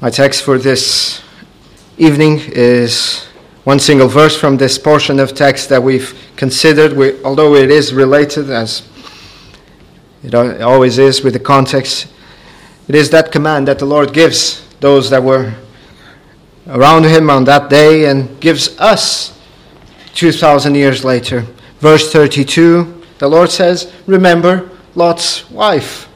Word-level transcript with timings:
My 0.00 0.10
text 0.10 0.44
for 0.44 0.58
this 0.58 1.22
evening 1.96 2.38
is 2.46 3.26
one 3.64 3.80
single 3.80 4.06
verse 4.06 4.38
from 4.38 4.56
this 4.56 4.78
portion 4.78 5.18
of 5.18 5.34
text 5.34 5.68
that 5.70 5.82
we've 5.82 6.16
considered, 6.36 6.92
we, 6.92 7.20
although 7.24 7.56
it 7.56 7.68
is 7.68 7.92
related, 7.92 8.48
as 8.48 8.86
it 10.22 10.36
always 10.36 10.98
is 10.98 11.24
with 11.24 11.32
the 11.32 11.40
context. 11.40 12.06
It 12.86 12.94
is 12.94 13.10
that 13.10 13.32
command 13.32 13.66
that 13.66 13.80
the 13.80 13.86
Lord 13.86 14.12
gives 14.12 14.64
those 14.78 15.10
that 15.10 15.20
were 15.20 15.52
around 16.68 17.04
him 17.04 17.28
on 17.28 17.42
that 17.46 17.68
day 17.68 18.08
and 18.08 18.38
gives 18.40 18.78
us 18.78 19.36
2,000 20.14 20.76
years 20.76 21.04
later. 21.04 21.44
Verse 21.80 22.12
32, 22.12 23.02
the 23.18 23.26
Lord 23.26 23.50
says, 23.50 23.92
Remember 24.06 24.70
Lot's 24.94 25.50
wife. 25.50 26.08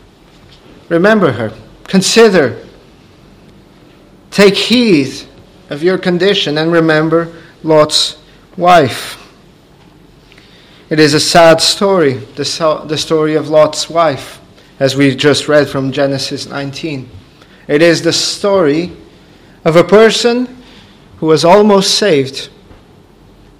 Remember 0.89 1.33
her. 1.33 1.53
Consider 1.89 2.65
Take 4.33 4.57
heed 4.57 5.13
of 5.69 5.83
your 5.83 5.99
condition 5.99 6.57
and 6.57 6.73
remember 6.73 7.31
Lot's 7.63 8.17
wife. 8.57 9.19
It 10.89 10.99
is 10.99 11.13
a 11.13 11.21
sad 11.21 11.61
story, 11.61 12.15
the, 12.15 12.45
so- 12.47 12.85
the 12.87 12.97
story 12.97 13.35
of 13.35 13.51
Lot's 13.51 13.91
wife, 13.91 14.41
as 14.81 14.97
we 14.97 15.15
just 15.15 15.49
read 15.49 15.69
from 15.69 15.93
Genesis 15.93 16.47
19. 16.47 17.11
It 17.69 17.83
is 17.83 18.01
the 18.01 18.13
story 18.13 18.93
of 19.67 19.77
a 19.77 19.85
person 19.85 20.63
who 21.19 21.27
was 21.27 21.45
almost 21.45 21.99
saved 21.99 22.49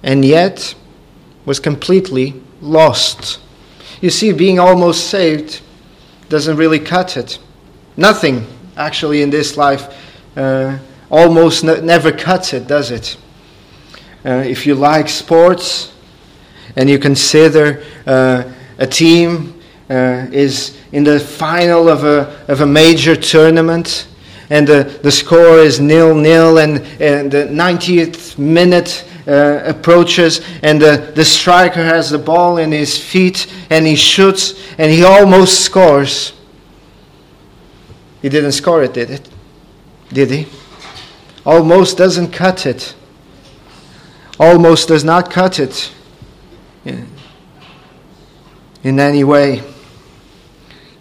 and 0.01 0.25
yet 0.25 0.73
was 1.45 1.59
completely 1.59 2.41
lost. 2.61 3.39
You 4.01 4.09
see, 4.09 4.33
being 4.33 4.57
almost 4.59 5.07
saved 5.07 5.61
doesn't 6.29 6.57
really 6.57 6.79
cut 6.79 7.15
it. 7.15 7.37
Nothing, 7.95 8.47
actually, 8.75 9.21
in 9.21 9.29
this 9.29 9.55
life 9.55 10.02
uh, 10.35 10.77
almost 11.09 11.63
never 11.63 12.11
cuts 12.11 12.53
it, 12.53 12.67
does 12.67 12.91
it? 12.91 13.17
Uh, 14.25 14.43
if 14.45 14.65
you 14.65 14.73
like 14.73 15.09
sports 15.09 15.93
and 16.75 16.89
you 16.89 16.97
consider 16.97 17.83
uh, 18.07 18.43
a 18.77 18.87
team 18.87 19.61
uh, 19.89 20.25
is 20.31 20.77
in 20.91 21.03
the 21.03 21.19
final 21.19 21.89
of 21.89 22.03
a, 22.03 22.45
of 22.47 22.61
a 22.61 22.65
major 22.65 23.15
tournament 23.15 24.07
and 24.49 24.67
the, 24.67 24.99
the 25.03 25.11
score 25.11 25.59
is 25.59 25.79
nil 25.79 26.15
nil 26.15 26.59
and, 26.59 26.79
and 27.01 27.31
the 27.31 27.45
90th 27.45 28.37
minute 28.37 29.05
uh, 29.27 29.61
approaches 29.65 30.41
and 30.63 30.81
the, 30.81 31.11
the 31.15 31.25
striker 31.25 31.83
has 31.83 32.09
the 32.09 32.17
ball 32.17 32.57
in 32.57 32.71
his 32.71 32.97
feet 32.97 33.51
and 33.69 33.85
he 33.85 33.95
shoots 33.95 34.53
and 34.77 34.91
he 34.91 35.03
almost 35.03 35.61
scores. 35.61 36.33
He 38.21 38.29
didn't 38.29 38.53
score 38.53 38.83
it, 38.83 38.93
did 38.93 39.09
it? 39.09 39.32
Did 40.13 40.29
he? 40.29 40.47
Almost 41.45 41.97
doesn't 41.97 42.31
cut 42.31 42.65
it. 42.65 42.95
Almost 44.39 44.87
does 44.87 45.03
not 45.03 45.29
cut 45.29 45.59
it 45.59 45.91
in, 46.85 47.07
in 48.83 48.99
any 48.99 49.23
way. 49.23 49.63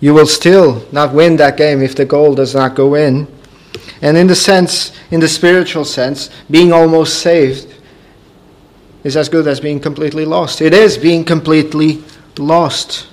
You 0.00 0.14
will 0.14 0.27
still 0.27 0.86
not 0.90 1.14
win 1.14 1.36
that 1.36 1.56
game 1.56 1.83
if 1.83 1.94
the 1.94 2.05
goal 2.05 2.34
does 2.34 2.55
not 2.55 2.74
go 2.74 2.94
in. 2.94 3.28
And 4.00 4.16
in 4.16 4.27
the 4.27 4.34
sense, 4.34 4.92
in 5.10 5.20
the 5.20 5.28
spiritual 5.28 5.84
sense, 5.84 6.30
being 6.50 6.72
almost 6.72 7.20
saved 7.20 7.72
is 9.05 9.16
as 9.16 9.28
good 9.28 9.46
as 9.46 9.60
being 9.60 9.78
completely 9.78 10.24
lost. 10.24 10.60
It 10.60 10.74
is 10.74 10.98
being 10.98 11.24
completely 11.24 12.02
lost. 12.38 13.06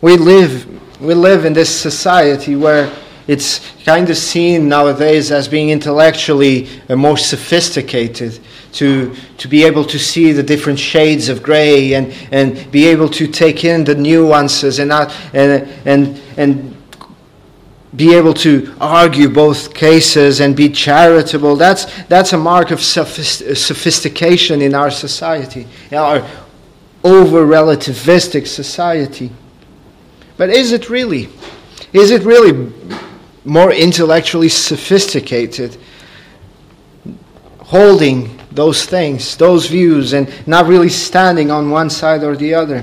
We 0.00 0.16
live, 0.16 0.66
we 1.00 1.14
live 1.14 1.44
in 1.44 1.52
this 1.52 1.74
society 1.74 2.56
where 2.56 2.92
it's 3.30 3.60
kind 3.84 4.10
of 4.10 4.16
seen 4.16 4.68
nowadays 4.68 5.30
as 5.30 5.46
being 5.46 5.70
intellectually 5.70 6.68
uh, 6.88 6.96
more 6.96 7.16
sophisticated 7.16 8.40
to, 8.72 9.14
to 9.38 9.46
be 9.46 9.62
able 9.62 9.84
to 9.84 10.00
see 10.00 10.32
the 10.32 10.42
different 10.42 10.80
shades 10.80 11.28
of 11.28 11.40
gray 11.40 11.94
and, 11.94 12.12
and 12.32 12.68
be 12.72 12.88
able 12.88 13.08
to 13.08 13.28
take 13.28 13.64
in 13.64 13.84
the 13.84 13.94
nuances 13.94 14.80
and, 14.80 14.88
not, 14.88 15.14
and, 15.32 15.68
and, 15.86 16.20
and 16.36 16.76
be 17.94 18.12
able 18.16 18.34
to 18.34 18.74
argue 18.80 19.28
both 19.28 19.74
cases 19.74 20.40
and 20.40 20.56
be 20.56 20.68
charitable. 20.68 21.54
That's, 21.54 21.86
that's 22.08 22.32
a 22.32 22.38
mark 22.38 22.72
of 22.72 22.82
sophistication 22.82 24.60
in 24.60 24.74
our 24.74 24.90
society, 24.90 25.68
in 25.92 25.98
our 25.98 26.28
over 27.04 27.46
relativistic 27.46 28.48
society. 28.48 29.30
But 30.36 30.50
is 30.50 30.72
it 30.72 30.90
really? 30.90 31.28
Is 31.92 32.10
it 32.10 32.22
really 32.22 32.72
more 33.44 33.72
intellectually 33.72 34.48
sophisticated, 34.48 35.76
holding 37.60 38.38
those 38.50 38.84
things, 38.84 39.36
those 39.36 39.66
views, 39.66 40.12
and 40.12 40.28
not 40.46 40.66
really 40.66 40.88
standing 40.88 41.50
on 41.50 41.70
one 41.70 41.88
side 41.88 42.22
or 42.22 42.36
the 42.36 42.54
other. 42.54 42.82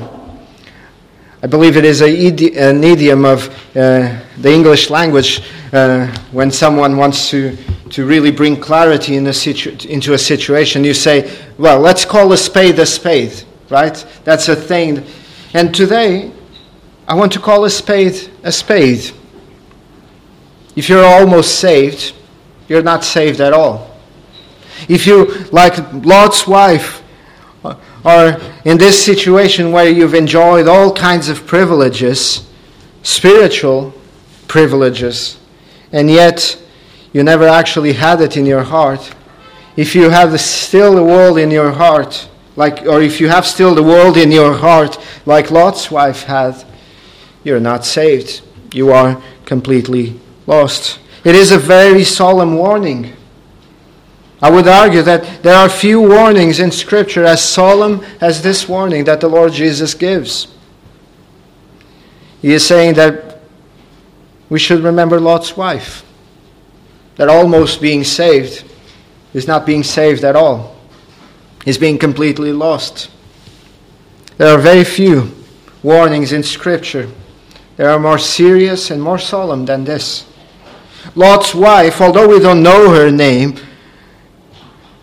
I 1.44 1.47
believe 1.47 1.78
it 1.78 1.85
is 1.85 2.01
a, 2.01 2.07
an 2.07 2.84
idiom 2.84 3.23
of 3.23 3.47
uh, 3.75 4.19
the 4.38 4.51
English 4.51 4.90
language 4.90 5.44
uh, 5.72 6.07
when 6.31 6.50
someone 6.50 6.97
wants 6.97 7.29
to, 7.29 7.56
to 7.91 8.06
really 8.06 8.31
bring 8.31 8.59
clarity 8.59 9.18
in 9.18 9.28
a 9.28 9.34
situ- 9.34 9.88
into 9.88 10.13
a 10.13 10.18
situation. 10.18 10.84
You 10.84 10.95
say, 10.95 11.38
well, 11.59 11.79
let's 11.79 12.06
call 12.06 12.31
a 12.34 12.38
spade 12.38 12.79
a 12.79 12.85
spade, 12.88 13.44
right? 13.69 14.03
That's 14.24 14.50
a 14.50 14.56
thing. 14.56 15.06
And 15.53 15.75
today, 15.75 16.31
I 17.07 17.13
want 17.13 17.31
to 17.34 17.39
call 17.39 17.66
a 17.66 17.69
spade 17.69 18.31
a 18.44 18.51
spade. 18.51 19.12
If 20.77 20.89
you're 20.89 21.03
almost 21.03 21.57
saved, 21.59 22.13
you're 22.67 22.83
not 22.83 23.03
saved 23.03 23.41
at 23.41 23.51
all. 23.51 23.97
If 24.88 25.07
you, 25.07 25.25
like 25.51 25.75
Lot's 26.05 26.45
wife, 26.45 27.01
uh, 27.65 27.73
are 28.05 28.39
in 28.63 28.77
this 28.77 29.03
situation 29.03 29.71
where 29.71 29.89
you've 29.89 30.13
enjoyed 30.13 30.67
all 30.67 30.93
kinds 30.93 31.29
of 31.29 31.47
privileges, 31.47 32.47
spiritual 33.01 33.91
privileges, 34.47 35.39
and 35.91 36.11
yet 36.11 36.61
you 37.11 37.23
never 37.23 37.47
actually 37.47 37.94
had 37.94 38.21
it 38.21 38.38
in 38.38 38.45
your 38.45 38.61
heart, 38.61 39.15
if 39.77 39.95
you 39.95 40.11
have 40.11 40.39
still 40.39 40.94
the 40.94 41.03
world 41.03 41.39
in 41.39 41.49
your 41.49 41.71
heart, 41.71 42.29
like, 42.55 42.83
or 42.83 43.01
if 43.01 43.19
you 43.19 43.29
have 43.29 43.47
still 43.47 43.73
the 43.73 43.81
world 43.81 44.15
in 44.15 44.31
your 44.31 44.53
heart, 44.53 44.99
like 45.25 45.49
Lot's 45.49 45.89
wife 45.89 46.21
had, 46.21 46.63
you're 47.44 47.59
not 47.59 47.83
saved. 47.83 48.41
You 48.73 48.91
are 48.91 49.19
completely 49.44 50.19
lost. 50.47 51.00
It 51.24 51.35
is 51.35 51.52
a 51.52 51.59
very 51.59 52.03
solemn 52.03 52.56
warning. 52.56 53.13
I 54.41 54.50
would 54.50 54.68
argue 54.68 55.02
that 55.02 55.44
there 55.44 55.56
are 55.56 55.68
few 55.68 56.00
warnings 56.00 56.59
in 56.59 56.72
Scripture 56.72 57.25
as 57.25 57.44
solemn 57.44 58.03
as 58.22 58.41
this 58.41 58.69
warning 58.69 59.03
that 59.06 59.19
the 59.19 59.28
Lord 59.28 59.52
Jesus 59.52 59.94
gives. 59.94 60.47
He 62.41 62.53
is 62.53 62.66
saying 62.66 62.94
that 62.96 63.40
we 64.50 64.59
should 64.59 64.84
remember 64.84 65.19
Lot's 65.19 65.57
wife, 65.57 66.06
that 67.16 67.30
almost 67.30 67.81
being 67.81 68.03
saved 68.03 68.63
is 69.34 69.47
not 69.47 69.66
being 69.66 69.84
saved 69.84 70.24
at 70.24 70.36
all, 70.36 70.78
is 71.66 71.78
being 71.78 71.97
completely 71.97 72.53
lost. 72.53 73.09
There 74.38 74.53
are 74.53 74.62
very 74.62 74.84
few 74.84 75.36
warnings 75.81 76.31
in 76.31 76.44
Scripture. 76.44 77.09
They 77.75 77.86
are 77.86 78.00
more 78.00 78.19
serious 78.19 78.91
and 78.91 79.02
more 79.02 79.19
solemn 79.19 79.66
than 79.66 79.84
this. 79.84 80.25
Lot's 81.17 81.55
wife, 81.55 82.00
although 82.00 82.28
we 82.28 82.39
don't 82.39 82.61
know 82.61 82.91
her 82.91 83.09
name, 83.09 83.55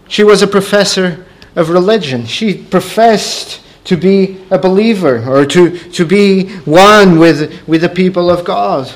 she 0.09 0.23
was 0.23 0.43
a 0.43 0.47
professor 0.47 1.27
of 1.57 1.71
religion. 1.71 2.25
She 2.25 2.55
professed 2.55 3.61
to 3.85 3.97
be 3.97 4.41
a 4.51 4.59
believer 4.59 5.29
or 5.29 5.45
to, 5.47 5.77
to 5.77 6.07
be 6.07 6.51
one 6.61 7.19
with, 7.19 7.67
with 7.67 7.81
the 7.81 7.89
people 7.89 8.31
of 8.31 8.45
God. 8.45 8.95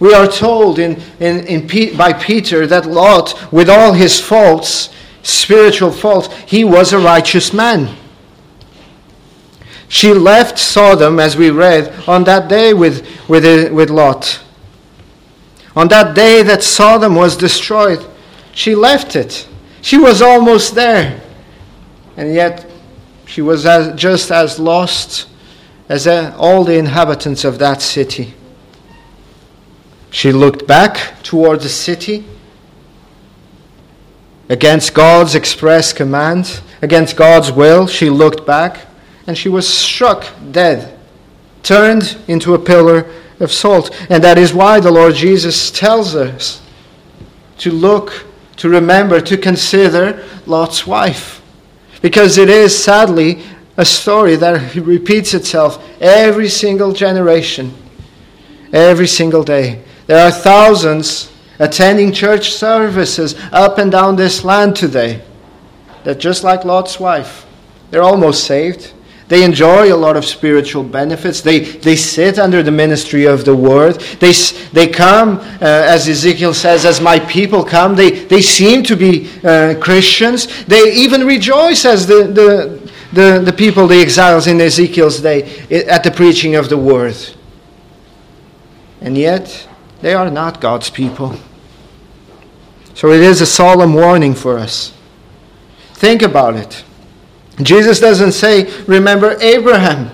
We 0.00 0.14
are 0.14 0.26
told 0.26 0.78
in, 0.78 1.02
in, 1.20 1.46
in, 1.46 1.96
by 1.96 2.14
Peter 2.14 2.66
that 2.66 2.86
Lot, 2.86 3.52
with 3.52 3.68
all 3.68 3.92
his 3.92 4.18
faults, 4.18 4.88
spiritual 5.22 5.92
faults, 5.92 6.28
he 6.46 6.64
was 6.64 6.94
a 6.94 6.98
righteous 6.98 7.52
man. 7.52 7.94
She 9.88 10.14
left 10.14 10.58
Sodom, 10.58 11.20
as 11.20 11.36
we 11.36 11.50
read, 11.50 11.92
on 12.08 12.24
that 12.24 12.48
day 12.48 12.72
with, 12.72 13.06
with, 13.28 13.70
with 13.70 13.90
Lot. 13.90 14.42
On 15.78 15.86
that 15.86 16.16
day 16.16 16.42
that 16.42 16.64
Sodom 16.64 17.14
was 17.14 17.36
destroyed, 17.36 18.04
she 18.50 18.74
left 18.74 19.14
it. 19.14 19.46
She 19.80 19.96
was 19.96 20.20
almost 20.20 20.74
there. 20.74 21.20
And 22.16 22.34
yet, 22.34 22.68
she 23.26 23.42
was 23.42 23.64
as, 23.64 23.94
just 23.94 24.32
as 24.32 24.58
lost 24.58 25.28
as 25.88 26.08
all 26.08 26.64
the 26.64 26.76
inhabitants 26.76 27.44
of 27.44 27.60
that 27.60 27.80
city. 27.80 28.34
She 30.10 30.32
looked 30.32 30.66
back 30.66 31.22
toward 31.22 31.60
the 31.60 31.68
city 31.68 32.24
against 34.48 34.94
God's 34.94 35.36
express 35.36 35.92
command, 35.92 36.60
against 36.82 37.14
God's 37.16 37.52
will. 37.52 37.86
She 37.86 38.10
looked 38.10 38.44
back 38.44 38.80
and 39.28 39.38
she 39.38 39.48
was 39.48 39.72
struck 39.72 40.26
dead, 40.50 40.98
turned 41.62 42.18
into 42.26 42.54
a 42.54 42.58
pillar 42.58 43.08
of 43.40 43.52
salt. 43.52 43.94
And 44.10 44.22
that 44.24 44.38
is 44.38 44.52
why 44.52 44.80
the 44.80 44.90
Lord 44.90 45.14
Jesus 45.14 45.70
tells 45.70 46.14
us 46.14 46.62
to 47.58 47.70
look, 47.70 48.26
to 48.56 48.68
remember, 48.68 49.20
to 49.20 49.36
consider 49.36 50.24
Lot's 50.46 50.86
wife. 50.86 51.42
Because 52.00 52.38
it 52.38 52.48
is 52.48 52.76
sadly 52.76 53.42
a 53.76 53.84
story 53.84 54.36
that 54.36 54.74
repeats 54.74 55.34
itself 55.34 55.84
every 56.00 56.48
single 56.48 56.92
generation, 56.92 57.74
every 58.72 59.06
single 59.06 59.44
day. 59.44 59.82
There 60.06 60.24
are 60.24 60.32
thousands 60.32 61.30
attending 61.58 62.12
church 62.12 62.52
services 62.52 63.34
up 63.52 63.78
and 63.78 63.90
down 63.90 64.16
this 64.16 64.44
land 64.44 64.76
today 64.76 65.22
that, 66.04 66.18
just 66.18 66.44
like 66.44 66.64
Lot's 66.64 66.98
wife, 66.98 67.46
they're 67.90 68.02
almost 68.02 68.44
saved. 68.44 68.92
They 69.28 69.44
enjoy 69.44 69.92
a 69.92 69.96
lot 69.96 70.16
of 70.16 70.24
spiritual 70.24 70.82
benefits. 70.82 71.42
They, 71.42 71.60
they 71.60 71.96
sit 71.96 72.38
under 72.38 72.62
the 72.62 72.70
ministry 72.70 73.26
of 73.26 73.44
the 73.44 73.54
word. 73.54 74.00
They, 74.20 74.32
they 74.72 74.88
come, 74.88 75.38
uh, 75.38 75.56
as 75.60 76.08
Ezekiel 76.08 76.54
says, 76.54 76.86
as 76.86 77.00
my 77.00 77.18
people 77.18 77.62
come. 77.62 77.94
They, 77.94 78.10
they 78.10 78.40
seem 78.40 78.82
to 78.84 78.96
be 78.96 79.30
uh, 79.44 79.74
Christians. 79.80 80.64
They 80.64 80.94
even 80.94 81.26
rejoice 81.26 81.84
as 81.84 82.06
the, 82.06 82.24
the, 82.24 82.92
the, 83.12 83.40
the 83.44 83.52
people, 83.52 83.86
the 83.86 84.00
exiles 84.00 84.46
in 84.46 84.60
Ezekiel's 84.62 85.20
day, 85.20 85.42
at 85.86 86.02
the 86.04 86.10
preaching 86.10 86.54
of 86.54 86.70
the 86.70 86.78
word. 86.78 87.16
And 89.02 89.16
yet, 89.16 89.68
they 90.00 90.14
are 90.14 90.30
not 90.30 90.60
God's 90.60 90.88
people. 90.88 91.36
So 92.94 93.12
it 93.12 93.20
is 93.20 93.42
a 93.42 93.46
solemn 93.46 93.92
warning 93.92 94.34
for 94.34 94.58
us. 94.58 94.94
Think 95.92 96.22
about 96.22 96.56
it. 96.56 96.82
Jesus 97.62 98.00
doesn't 98.00 98.32
say, 98.32 98.70
remember 98.84 99.36
Abraham. 99.40 100.10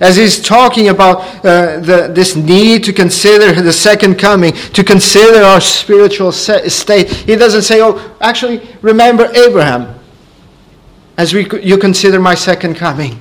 As 0.00 0.16
he's 0.16 0.40
talking 0.40 0.88
about 0.88 1.18
uh, 1.44 1.78
the, 1.80 2.10
this 2.14 2.34
need 2.34 2.84
to 2.84 2.92
consider 2.92 3.60
the 3.60 3.72
second 3.72 4.18
coming, 4.18 4.52
to 4.52 4.82
consider 4.82 5.42
our 5.42 5.60
spiritual 5.60 6.32
state, 6.32 7.10
he 7.10 7.36
doesn't 7.36 7.62
say, 7.62 7.82
oh, 7.82 8.16
actually, 8.20 8.66
remember 8.80 9.26
Abraham 9.34 9.94
as 11.18 11.34
we, 11.34 11.46
you 11.60 11.76
consider 11.76 12.18
my 12.18 12.34
second 12.34 12.76
coming. 12.76 13.20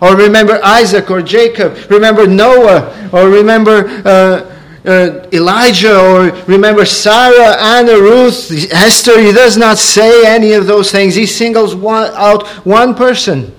Or 0.00 0.16
remember 0.16 0.58
Isaac 0.64 1.10
or 1.10 1.20
Jacob, 1.20 1.76
remember 1.90 2.26
Noah, 2.26 3.10
or 3.12 3.28
remember 3.28 3.86
uh, 4.06 4.53
uh, 4.84 5.26
Elijah 5.32 5.98
or 5.98 6.30
remember 6.46 6.84
Sarah, 6.84 7.56
Anna, 7.58 7.98
Ruth, 7.98 8.50
Esther. 8.70 9.18
He 9.20 9.32
does 9.32 9.56
not 9.56 9.78
say 9.78 10.26
any 10.26 10.52
of 10.52 10.66
those 10.66 10.92
things. 10.92 11.14
He 11.14 11.26
singles 11.26 11.74
one, 11.74 12.12
out 12.14 12.46
one 12.66 12.94
person, 12.94 13.54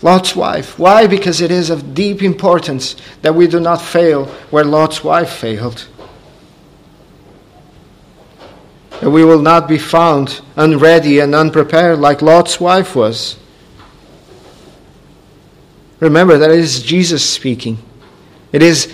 Lot's 0.00 0.34
wife. 0.34 0.78
Why? 0.78 1.06
Because 1.06 1.40
it 1.40 1.50
is 1.50 1.68
of 1.70 1.94
deep 1.94 2.22
importance 2.22 2.96
that 3.22 3.34
we 3.34 3.46
do 3.46 3.60
not 3.60 3.82
fail 3.82 4.26
where 4.50 4.64
Lot's 4.64 5.04
wife 5.04 5.30
failed. 5.30 5.86
That 9.00 9.10
we 9.10 9.24
will 9.24 9.42
not 9.42 9.68
be 9.68 9.78
found 9.78 10.40
unready 10.56 11.18
and 11.18 11.34
unprepared 11.34 11.98
like 11.98 12.22
Lot's 12.22 12.58
wife 12.58 12.96
was. 12.96 13.36
Remember 16.00 16.38
that 16.38 16.50
it 16.50 16.58
is 16.58 16.82
Jesus 16.82 17.28
speaking. 17.28 17.78
It 18.52 18.62
is 18.62 18.92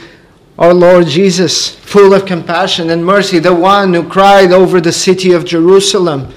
our 0.61 0.75
Lord 0.75 1.07
Jesus, 1.07 1.75
full 1.75 2.13
of 2.13 2.27
compassion 2.27 2.91
and 2.91 3.05
mercy, 3.05 3.39
the 3.39 3.55
one 3.55 3.95
who 3.95 4.07
cried 4.07 4.53
over 4.53 4.79
the 4.79 4.93
city 4.93 5.33
of 5.33 5.47
Jerusalem, 5.47 6.35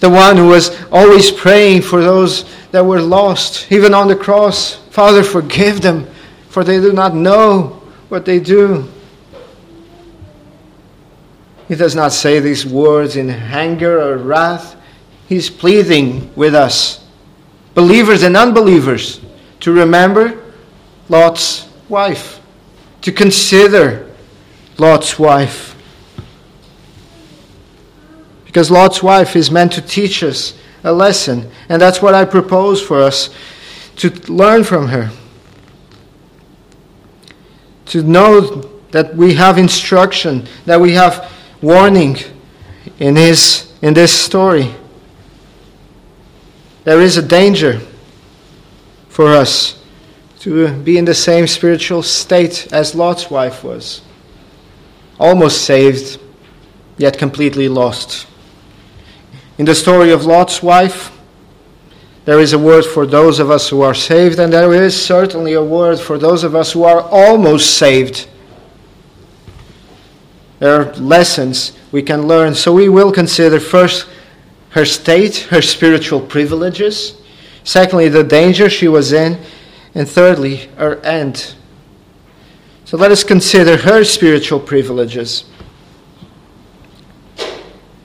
the 0.00 0.10
one 0.10 0.36
who 0.36 0.48
was 0.48 0.76
always 0.90 1.30
praying 1.30 1.82
for 1.82 2.02
those 2.02 2.52
that 2.72 2.84
were 2.84 3.00
lost, 3.00 3.70
even 3.70 3.94
on 3.94 4.08
the 4.08 4.16
cross. 4.16 4.74
Father, 4.90 5.22
forgive 5.22 5.80
them, 5.80 6.08
for 6.48 6.64
they 6.64 6.80
do 6.80 6.92
not 6.92 7.14
know 7.14 7.80
what 8.08 8.24
they 8.24 8.40
do. 8.40 8.88
He 11.68 11.76
does 11.76 11.94
not 11.94 12.12
say 12.12 12.40
these 12.40 12.66
words 12.66 13.14
in 13.14 13.30
anger 13.30 14.02
or 14.02 14.18
wrath. 14.18 14.74
He's 15.28 15.48
pleading 15.48 16.34
with 16.34 16.56
us, 16.56 17.04
believers 17.72 18.24
and 18.24 18.36
unbelievers, 18.36 19.20
to 19.60 19.72
remember 19.72 20.42
Lot's 21.08 21.68
wife 21.88 22.40
to 23.06 23.12
consider 23.12 24.10
Lot's 24.78 25.16
wife. 25.16 25.80
Because 28.44 28.68
Lot's 28.68 29.00
wife 29.00 29.36
is 29.36 29.48
meant 29.48 29.74
to 29.74 29.80
teach 29.80 30.24
us 30.24 30.54
a 30.82 30.92
lesson, 30.92 31.48
and 31.68 31.80
that's 31.80 32.02
what 32.02 32.14
I 32.14 32.24
propose 32.24 32.82
for 32.82 33.00
us 33.00 33.30
to 33.98 34.10
learn 34.28 34.64
from 34.64 34.88
her. 34.88 35.12
To 37.90 38.02
know 38.02 38.40
that 38.90 39.14
we 39.14 39.34
have 39.34 39.56
instruction, 39.56 40.48
that 40.64 40.80
we 40.80 40.94
have 40.94 41.30
warning 41.62 42.16
in, 42.98 43.14
his, 43.14 43.72
in 43.82 43.94
this 43.94 44.12
story. 44.12 44.74
There 46.82 47.00
is 47.00 47.16
a 47.18 47.22
danger 47.22 47.80
for 49.08 49.28
us 49.28 49.75
to 50.40 50.72
be 50.82 50.98
in 50.98 51.04
the 51.04 51.14
same 51.14 51.46
spiritual 51.46 52.02
state 52.02 52.68
as 52.72 52.94
Lot's 52.94 53.30
wife 53.30 53.64
was. 53.64 54.02
Almost 55.18 55.62
saved, 55.62 56.20
yet 56.98 57.18
completely 57.18 57.68
lost. 57.68 58.26
In 59.58 59.64
the 59.64 59.74
story 59.74 60.10
of 60.10 60.26
Lot's 60.26 60.62
wife, 60.62 61.10
there 62.26 62.40
is 62.40 62.52
a 62.52 62.58
word 62.58 62.84
for 62.84 63.06
those 63.06 63.38
of 63.38 63.50
us 63.50 63.68
who 63.68 63.82
are 63.82 63.94
saved, 63.94 64.38
and 64.38 64.52
there 64.52 64.74
is 64.74 65.00
certainly 65.00 65.52
a 65.52 65.62
word 65.62 65.98
for 65.98 66.18
those 66.18 66.44
of 66.44 66.54
us 66.54 66.72
who 66.72 66.84
are 66.84 67.02
almost 67.02 67.78
saved. 67.78 68.28
There 70.58 70.80
are 70.80 70.92
lessons 70.94 71.72
we 71.92 72.02
can 72.02 72.26
learn. 72.26 72.54
So 72.54 72.72
we 72.72 72.88
will 72.88 73.12
consider 73.12 73.60
first 73.60 74.08
her 74.70 74.84
state, 74.84 75.36
her 75.50 75.62
spiritual 75.62 76.20
privileges. 76.20 77.20
Secondly, 77.64 78.08
the 78.08 78.24
danger 78.24 78.68
she 78.68 78.88
was 78.88 79.12
in. 79.12 79.38
And 79.96 80.06
thirdly, 80.06 80.68
her 80.76 80.96
end. 80.96 81.54
So 82.84 82.98
let 82.98 83.10
us 83.10 83.24
consider 83.24 83.78
her 83.78 84.04
spiritual 84.04 84.60
privileges. 84.60 85.46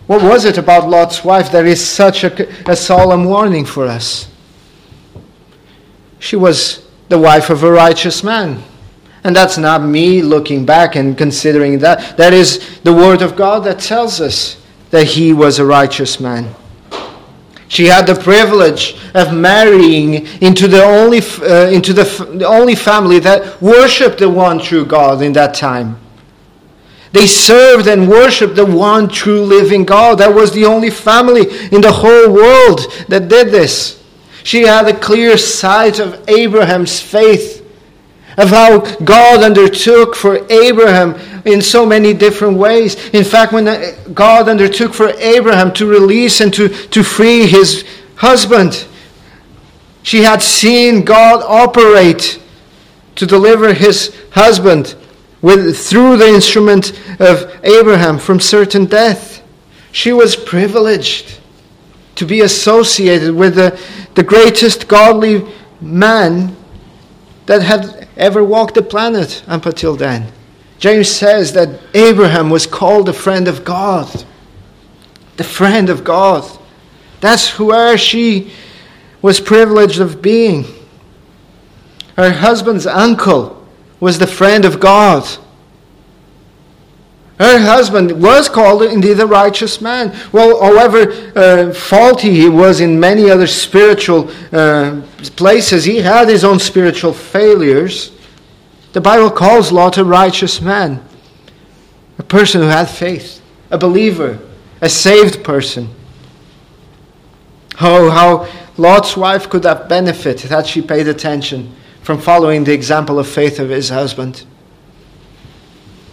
What 0.07 0.23
was 0.23 0.45
it 0.45 0.57
about 0.57 0.89
Lot's 0.89 1.25
wife 1.25 1.51
that 1.51 1.65
is 1.65 1.85
such 1.85 2.23
a, 2.23 2.71
a 2.71 2.77
solemn 2.77 3.25
warning 3.25 3.65
for 3.65 3.87
us? 3.87 4.31
She 6.19 6.37
was 6.37 6.87
the 7.09 7.19
wife 7.19 7.49
of 7.49 7.61
a 7.61 7.71
righteous 7.71 8.23
man. 8.23 8.63
And 9.25 9.35
that's 9.35 9.57
not 9.57 9.83
me 9.83 10.21
looking 10.21 10.65
back 10.65 10.95
and 10.95 11.17
considering 11.17 11.79
that. 11.79 12.15
That 12.15 12.33
is 12.33 12.79
the 12.83 12.93
Word 12.93 13.21
of 13.21 13.35
God 13.35 13.65
that 13.65 13.79
tells 13.79 14.21
us 14.21 14.55
that 14.91 15.07
he 15.07 15.33
was 15.33 15.59
a 15.59 15.65
righteous 15.65 16.21
man. 16.21 16.55
She 17.71 17.85
had 17.85 18.05
the 18.05 18.15
privilege 18.15 18.97
of 19.13 19.33
marrying 19.33 20.27
into 20.41 20.67
the 20.67 20.83
only, 20.83 21.19
uh, 21.19 21.69
into 21.69 21.93
the, 21.93 22.03
the 22.35 22.45
only 22.45 22.75
family 22.75 23.19
that 23.19 23.61
worshiped 23.61 24.19
the 24.19 24.29
one 24.29 24.59
true 24.59 24.83
God 24.83 25.21
in 25.21 25.31
that 25.33 25.53
time. 25.53 25.97
They 27.13 27.27
served 27.27 27.87
and 27.87 28.09
worshiped 28.09 28.57
the 28.57 28.65
one 28.65 29.07
true 29.07 29.43
living 29.43 29.85
God. 29.85 30.17
That 30.17 30.35
was 30.35 30.51
the 30.51 30.65
only 30.65 30.89
family 30.89 31.43
in 31.71 31.79
the 31.79 31.93
whole 31.93 32.33
world 32.33 32.81
that 33.07 33.29
did 33.29 33.51
this. 33.51 34.03
She 34.43 34.63
had 34.63 34.89
a 34.89 34.99
clear 34.99 35.37
sight 35.37 35.99
of 35.99 36.27
Abraham's 36.27 36.99
faith 36.99 37.60
of 38.37 38.49
how 38.49 38.79
God 38.97 39.43
undertook 39.43 40.15
for 40.15 40.45
Abraham 40.51 41.15
in 41.45 41.61
so 41.61 41.85
many 41.85 42.13
different 42.13 42.57
ways. 42.57 43.09
In 43.09 43.23
fact, 43.23 43.51
when 43.51 43.67
uh, 43.67 43.95
God 44.13 44.47
undertook 44.47 44.93
for 44.93 45.09
Abraham 45.17 45.73
to 45.73 45.85
release 45.85 46.41
and 46.41 46.53
to, 46.53 46.69
to 46.69 47.03
free 47.03 47.47
his 47.47 47.85
husband, 48.15 48.87
she 50.03 50.23
had 50.23 50.41
seen 50.41 51.03
God 51.03 51.43
operate 51.45 52.41
to 53.15 53.25
deliver 53.25 53.73
his 53.73 54.15
husband 54.31 54.95
with, 55.41 55.77
through 55.77 56.17
the 56.17 56.27
instrument 56.27 56.91
of 57.19 57.59
Abraham 57.63 58.17
from 58.17 58.39
certain 58.39 58.85
death. 58.85 59.43
She 59.91 60.13
was 60.13 60.35
privileged 60.35 61.39
to 62.15 62.25
be 62.25 62.41
associated 62.41 63.33
with 63.33 63.55
the, 63.55 63.79
the 64.15 64.23
greatest 64.23 64.87
godly 64.87 65.45
man 65.81 66.55
that 67.47 67.61
had 67.61 68.00
ever 68.17 68.43
walked 68.43 68.75
the 68.75 68.81
planet 68.81 69.43
up 69.47 69.65
until 69.65 69.95
then. 69.95 70.31
James 70.77 71.09
says 71.09 71.53
that 71.53 71.79
Abraham 71.93 72.49
was 72.49 72.65
called 72.65 73.05
the 73.05 73.13
friend 73.13 73.47
of 73.47 73.63
God. 73.63 74.25
The 75.37 75.43
friend 75.43 75.89
of 75.89 76.03
God. 76.03 76.43
That's 77.19 77.59
where 77.59 77.97
she 77.97 78.51
was 79.21 79.39
privileged 79.39 79.99
of 79.99 80.21
being. 80.21 80.65
Her 82.17 82.31
husband's 82.31 82.87
uncle 82.87 83.67
was 83.99 84.17
the 84.17 84.27
friend 84.27 84.65
of 84.65 84.79
God. 84.79 85.27
Her 87.39 87.59
husband 87.59 88.21
was 88.21 88.49
called 88.49 88.83
indeed 88.83 89.19
a 89.19 89.25
righteous 89.25 89.81
man. 89.81 90.15
Well, 90.31 90.61
however 90.61 91.11
uh, 91.35 91.73
faulty 91.73 92.31
he 92.31 92.49
was 92.49 92.81
in 92.81 92.99
many 92.99 93.31
other 93.31 93.47
spiritual 93.47 94.29
uh, 94.51 95.01
places, 95.29 95.85
he 95.85 95.97
had 95.97 96.29
his 96.29 96.43
own 96.43 96.59
spiritual 96.59 97.13
failures. 97.13 98.11
The 98.93 99.01
Bible 99.01 99.31
calls 99.31 99.71
Lot 99.71 99.97
a 99.97 100.03
righteous 100.03 100.61
man, 100.61 101.03
a 102.17 102.23
person 102.23 102.61
who 102.61 102.67
had 102.67 102.89
faith, 102.89 103.41
a 103.69 103.77
believer, 103.77 104.39
a 104.81 104.89
saved 104.89 105.43
person. 105.43 105.89
Oh, 107.79 108.09
how 108.09 108.47
Lot's 108.77 109.15
wife 109.15 109.49
could 109.49 109.63
have 109.63 109.87
benefited 109.87 110.49
had 110.49 110.67
she 110.67 110.81
paid 110.81 111.07
attention 111.07 111.75
from 112.01 112.19
following 112.19 112.63
the 112.63 112.73
example 112.73 113.19
of 113.19 113.27
faith 113.27 113.59
of 113.59 113.69
his 113.69 113.89
husband. 113.89 114.45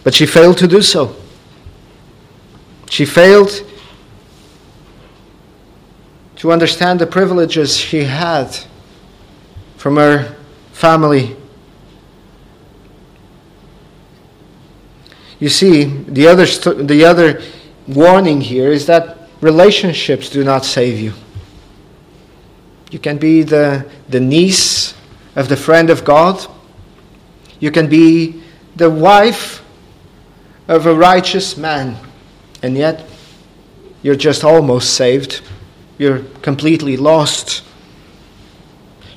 But 0.04 0.14
she 0.14 0.26
failed 0.26 0.58
to 0.58 0.68
do 0.68 0.82
so. 0.82 1.16
She 2.90 3.04
failed 3.04 3.64
to 6.36 6.52
understand 6.52 7.00
the 7.00 7.06
privileges 7.06 7.76
she 7.76 8.04
had 8.04 8.56
from 9.78 9.96
our 9.96 10.24
family. 10.72 11.36
You 15.38 15.48
see, 15.48 15.84
the 15.84 16.26
other, 16.26 16.46
st- 16.46 16.88
the 16.88 17.04
other 17.04 17.40
warning 17.86 18.40
here 18.40 18.70
is 18.70 18.86
that 18.86 19.16
relationships 19.40 20.28
do 20.28 20.42
not 20.42 20.64
save 20.64 20.98
you. 20.98 21.14
You 22.90 22.98
can 22.98 23.18
be 23.18 23.42
the, 23.42 23.88
the 24.08 24.18
niece 24.18 24.94
of 25.36 25.48
the 25.48 25.56
friend 25.56 25.90
of 25.90 26.04
God. 26.04 26.44
You 27.60 27.70
can 27.70 27.88
be 27.88 28.42
the 28.74 28.90
wife 28.90 29.64
of 30.66 30.86
a 30.86 30.94
righteous 30.94 31.56
man. 31.56 31.96
And 32.62 32.76
yet, 32.76 33.06
you're 34.02 34.16
just 34.16 34.42
almost 34.42 34.94
saved. 34.94 35.42
You're 35.98 36.20
completely 36.42 36.96
lost. 36.96 37.62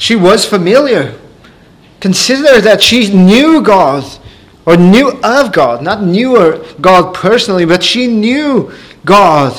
She 0.02 0.16
was 0.16 0.46
familiar. 0.46 1.14
Consider 2.00 2.60
that 2.60 2.82
she 2.82 3.14
knew 3.14 3.62
God, 3.62 4.04
or 4.66 4.76
knew 4.76 5.12
of 5.24 5.54
God, 5.54 5.84
not 5.84 6.02
knew 6.02 6.66
God 6.82 7.14
personally, 7.14 7.66
but 7.66 7.84
she 7.84 8.08
knew 8.08 8.74
God. 9.06 9.54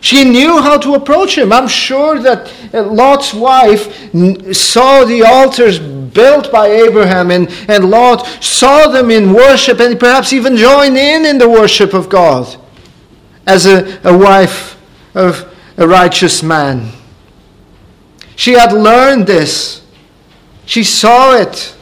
She 0.00 0.24
knew 0.24 0.62
how 0.62 0.78
to 0.78 0.94
approach 0.94 1.36
him. 1.36 1.52
I'm 1.52 1.68
sure 1.68 2.18
that 2.20 2.50
uh, 2.72 2.82
Lot's 2.84 3.34
wife 3.34 3.92
saw 4.56 5.04
the 5.04 5.22
altars 5.22 5.78
built 5.78 6.50
by 6.50 6.68
Abraham, 6.68 7.30
and, 7.30 7.50
and 7.68 7.90
Lot 7.90 8.26
saw 8.42 8.88
them 8.88 9.10
in 9.10 9.34
worship 9.34 9.80
and 9.80 10.00
perhaps 10.00 10.32
even 10.32 10.56
joined 10.56 10.96
in 10.96 11.26
in 11.26 11.36
the 11.36 11.48
worship 11.50 11.92
of 11.92 12.08
God 12.08 12.56
as 13.46 13.66
a, 13.66 14.00
a 14.02 14.16
wife 14.16 14.80
of 15.14 15.54
a 15.76 15.86
righteous 15.86 16.42
man. 16.42 16.94
She 18.38 18.52
had 18.52 18.72
learned 18.72 19.26
this, 19.26 19.82
she 20.64 20.84
saw 20.84 21.34
it, 21.34 21.74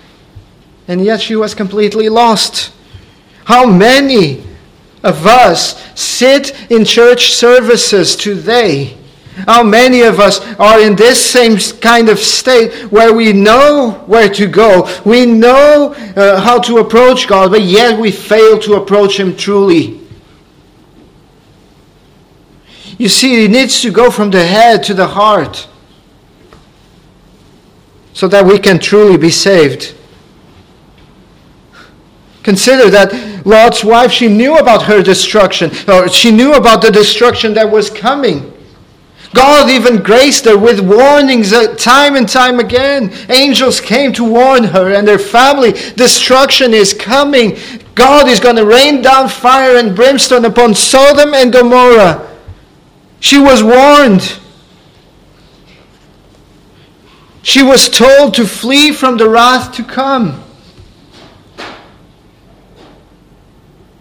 and 0.88 1.04
yet 1.04 1.20
she 1.20 1.36
was 1.36 1.54
completely 1.54 2.08
lost. 2.08 2.72
How 3.44 3.66
many 3.66 4.42
of 5.02 5.26
us 5.26 5.84
sit 6.00 6.70
in 6.70 6.86
church 6.86 7.34
services 7.34 8.16
today? 8.16 8.96
How 9.46 9.62
many 9.62 10.00
of 10.00 10.18
us 10.18 10.40
are 10.58 10.80
in 10.80 10.96
this 10.96 11.22
same 11.22 11.58
kind 11.82 12.08
of 12.08 12.18
state 12.18 12.90
where 12.90 13.12
we 13.12 13.34
know 13.34 14.02
where 14.06 14.30
to 14.30 14.46
go, 14.46 14.88
we 15.04 15.26
know 15.26 15.92
uh, 16.16 16.40
how 16.40 16.58
to 16.60 16.78
approach 16.78 17.28
God, 17.28 17.50
but 17.50 17.64
yet 17.64 18.00
we 18.00 18.10
fail 18.10 18.58
to 18.60 18.76
approach 18.76 19.20
Him 19.20 19.36
truly? 19.36 20.00
You 22.96 23.10
see, 23.10 23.44
it 23.44 23.50
needs 23.50 23.82
to 23.82 23.90
go 23.90 24.10
from 24.10 24.30
the 24.30 24.42
head 24.42 24.82
to 24.84 24.94
the 24.94 25.08
heart 25.08 25.68
so 28.16 28.26
that 28.26 28.46
we 28.46 28.58
can 28.58 28.78
truly 28.78 29.18
be 29.18 29.28
saved. 29.28 29.94
Consider 32.42 32.88
that 32.88 33.44
Lot's 33.44 33.84
wife, 33.84 34.10
she 34.10 34.26
knew 34.26 34.56
about 34.56 34.84
her 34.84 35.02
destruction, 35.02 35.70
or 35.86 36.08
she 36.08 36.30
knew 36.30 36.54
about 36.54 36.80
the 36.80 36.90
destruction 36.90 37.52
that 37.52 37.70
was 37.70 37.90
coming. 37.90 38.54
God 39.34 39.68
even 39.68 40.02
graced 40.02 40.46
her 40.46 40.56
with 40.56 40.80
warnings 40.80 41.52
uh, 41.52 41.74
time 41.74 42.16
and 42.16 42.26
time 42.26 42.58
again. 42.58 43.12
Angels 43.28 43.82
came 43.82 44.14
to 44.14 44.24
warn 44.24 44.64
her 44.64 44.94
and 44.94 45.06
her 45.08 45.18
family. 45.18 45.72
Destruction 45.72 46.72
is 46.72 46.94
coming. 46.94 47.58
God 47.94 48.28
is 48.28 48.40
going 48.40 48.56
to 48.56 48.64
rain 48.64 49.02
down 49.02 49.28
fire 49.28 49.76
and 49.76 49.94
brimstone 49.94 50.46
upon 50.46 50.74
Sodom 50.74 51.34
and 51.34 51.52
Gomorrah. 51.52 52.34
She 53.20 53.38
was 53.38 53.62
warned. 53.62 54.38
She 57.46 57.62
was 57.62 57.88
told 57.88 58.34
to 58.34 58.44
flee 58.44 58.90
from 58.90 59.18
the 59.18 59.28
wrath 59.28 59.72
to 59.76 59.84
come. 59.84 60.42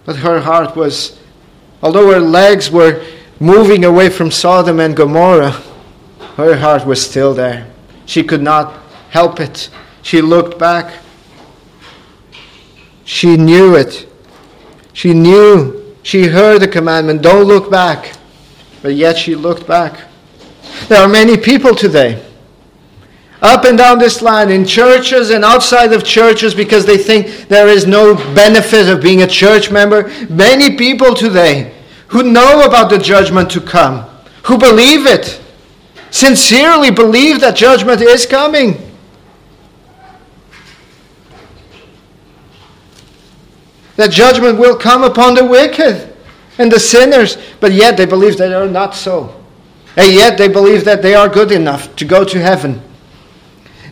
But 0.03 0.15
her 0.15 0.39
heart 0.39 0.75
was, 0.75 1.19
although 1.83 2.11
her 2.11 2.19
legs 2.19 2.71
were 2.71 3.05
moving 3.39 3.85
away 3.85 4.09
from 4.09 4.31
Sodom 4.31 4.79
and 4.79 4.97
Gomorrah, 4.97 5.61
her 6.37 6.57
heart 6.57 6.87
was 6.87 7.05
still 7.05 7.35
there. 7.35 7.71
She 8.07 8.23
could 8.23 8.41
not 8.41 8.81
help 9.11 9.39
it. 9.39 9.69
She 10.01 10.21
looked 10.21 10.57
back. 10.57 11.03
She 13.03 13.37
knew 13.37 13.75
it. 13.75 14.11
She 14.93 15.13
knew. 15.13 15.95
She 16.01 16.23
heard 16.23 16.61
the 16.61 16.67
commandment 16.67 17.21
don't 17.21 17.45
look 17.45 17.69
back. 17.69 18.13
But 18.81 18.95
yet 18.95 19.19
she 19.19 19.35
looked 19.35 19.67
back. 19.67 19.99
There 20.87 20.99
are 20.99 21.07
many 21.07 21.37
people 21.37 21.75
today 21.75 22.24
up 23.45 23.63
and 23.63 23.77
down 23.77 23.99
this 23.99 24.23
line 24.23 24.49
in 24.49 24.65
churches 24.65 25.29
and 25.29 25.45
outside 25.45 25.93
of 25.93 26.03
churches 26.03 26.55
because 26.55 26.83
they 26.83 26.97
think 26.97 27.47
there 27.47 27.67
is 27.67 27.85
no 27.85 28.15
benefit 28.33 28.89
of 28.89 29.03
being 29.03 29.21
a 29.21 29.27
church 29.27 29.69
member. 29.69 30.11
Many 30.29 30.75
people 30.75 31.13
today 31.13 31.71
who 32.07 32.23
know 32.23 32.65
about 32.65 32.89
the 32.89 32.97
judgment 32.97 33.51
to 33.51 33.61
come, 33.61 34.01
who 34.45 34.57
believe 34.57 35.05
it, 35.05 35.39
sincerely 36.09 36.89
believe 36.89 37.39
that 37.41 37.55
judgment 37.55 38.01
is 38.01 38.25
coming. 38.25 38.81
That 43.95 44.09
judgment 44.09 44.57
will 44.57 44.75
come 44.75 45.03
upon 45.03 45.35
the 45.35 45.45
wicked 45.45 46.15
and 46.57 46.71
the 46.71 46.79
sinners, 46.79 47.37
but 47.59 47.73
yet 47.73 47.95
they 47.95 48.07
believe 48.07 48.37
that 48.37 48.47
they 48.47 48.55
are 48.55 48.67
not 48.67 48.95
so. 48.95 49.39
And 49.95 50.11
yet 50.11 50.35
they 50.35 50.47
believe 50.47 50.83
that 50.85 51.03
they 51.03 51.13
are 51.13 51.29
good 51.29 51.51
enough 51.51 51.95
to 51.97 52.05
go 52.05 52.25
to 52.25 52.39
heaven. 52.39 52.81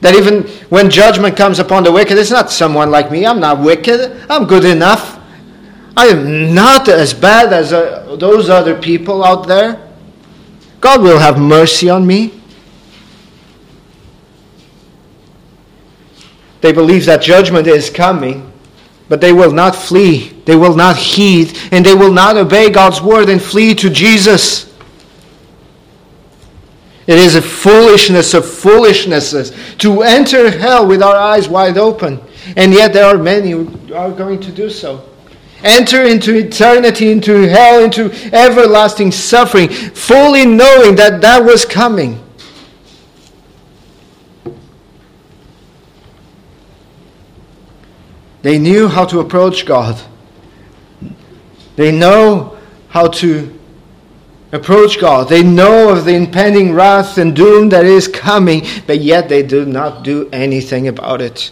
That 0.04 0.16
even 0.16 0.44
when 0.68 0.90
judgment 0.90 1.38
comes 1.38 1.60
upon 1.60 1.86
the 1.86 1.92
wicked, 1.92 2.18
it's 2.18 2.30
not 2.30 2.52
someone 2.52 2.92
like 2.92 3.10
me. 3.10 3.26
I'm 3.26 3.40
not 3.40 3.62
wicked. 3.62 4.26
I'm 4.30 4.46
good 4.46 4.66
enough. 4.66 5.18
I 5.96 6.08
am 6.08 6.54
not 6.54 6.90
as 6.90 7.14
bad 7.14 7.54
as 7.54 7.72
uh, 7.72 8.18
those 8.20 8.50
other 8.50 8.78
people 8.78 9.24
out 9.24 9.48
there. 9.48 9.82
God 10.82 11.02
will 11.02 11.20
have 11.20 11.40
mercy 11.40 11.90
on 11.90 12.06
me. 12.06 12.42
They 16.60 16.74
believe 16.74 17.06
that 17.06 17.22
judgment 17.22 17.66
is 17.68 17.90
coming, 17.90 18.52
but 19.08 19.22
they 19.22 19.32
will 19.32 19.54
not 19.54 19.74
flee. 19.74 20.30
They 20.44 20.58
will 20.58 20.76
not 20.76 20.98
heed, 20.98 21.58
and 21.72 21.86
they 21.86 21.96
will 21.96 22.12
not 22.12 22.36
obey 22.36 22.70
God's 22.70 23.02
word 23.02 23.30
and 23.30 23.42
flee 23.42 23.74
to 23.76 23.90
Jesus. 23.90 24.73
It 27.06 27.20
is 27.20 27.36
a 27.36 27.42
foolishness 27.42 28.34
of 28.34 28.50
foolishnesses 28.50 29.52
to 29.80 30.04
enter 30.04 30.50
hell 30.50 30.88
with 30.88 31.04
our 31.04 31.16
eyes 31.16 31.50
wide 31.50 31.78
open. 31.78 32.22
And 32.56 32.74
yet 32.74 32.94
there 32.94 33.06
are 33.06 33.18
many 33.18 33.52
who 33.52 33.94
are 33.94 34.12
going 34.12 34.40
to 34.42 34.52
do 34.52 34.70
so. 34.70 35.10
Enter 35.64 36.04
into 36.04 36.36
eternity, 36.36 37.12
into 37.12 37.48
hell, 37.48 37.84
into 37.84 38.12
everlasting 38.34 39.12
suffering, 39.12 39.70
fully 39.70 40.46
knowing 40.46 40.96
that 40.96 41.22
that 41.22 41.44
was 41.44 41.66
coming. 41.66 42.22
They 48.42 48.60
knew 48.60 48.90
how 48.90 49.06
to 49.06 49.22
approach 49.22 49.66
God. 49.66 50.02
They 51.78 51.92
know 51.92 52.58
how 52.90 53.08
to 53.08 53.53
approach 54.54 55.00
God. 55.00 55.28
They 55.28 55.44
know 55.44 55.90
of 55.90 56.06
the 56.06 56.14
impending 56.14 56.74
wrath 56.74 57.18
and 57.18 57.36
doom 57.36 57.70
that 57.70 57.86
is 57.86 58.08
coming, 58.08 58.66
but 58.88 59.02
yet 59.02 59.28
they 59.28 59.44
do 59.44 59.66
not 59.66 60.04
do 60.04 60.30
anything 60.32 60.88
about 60.88 61.22
it. 61.22 61.52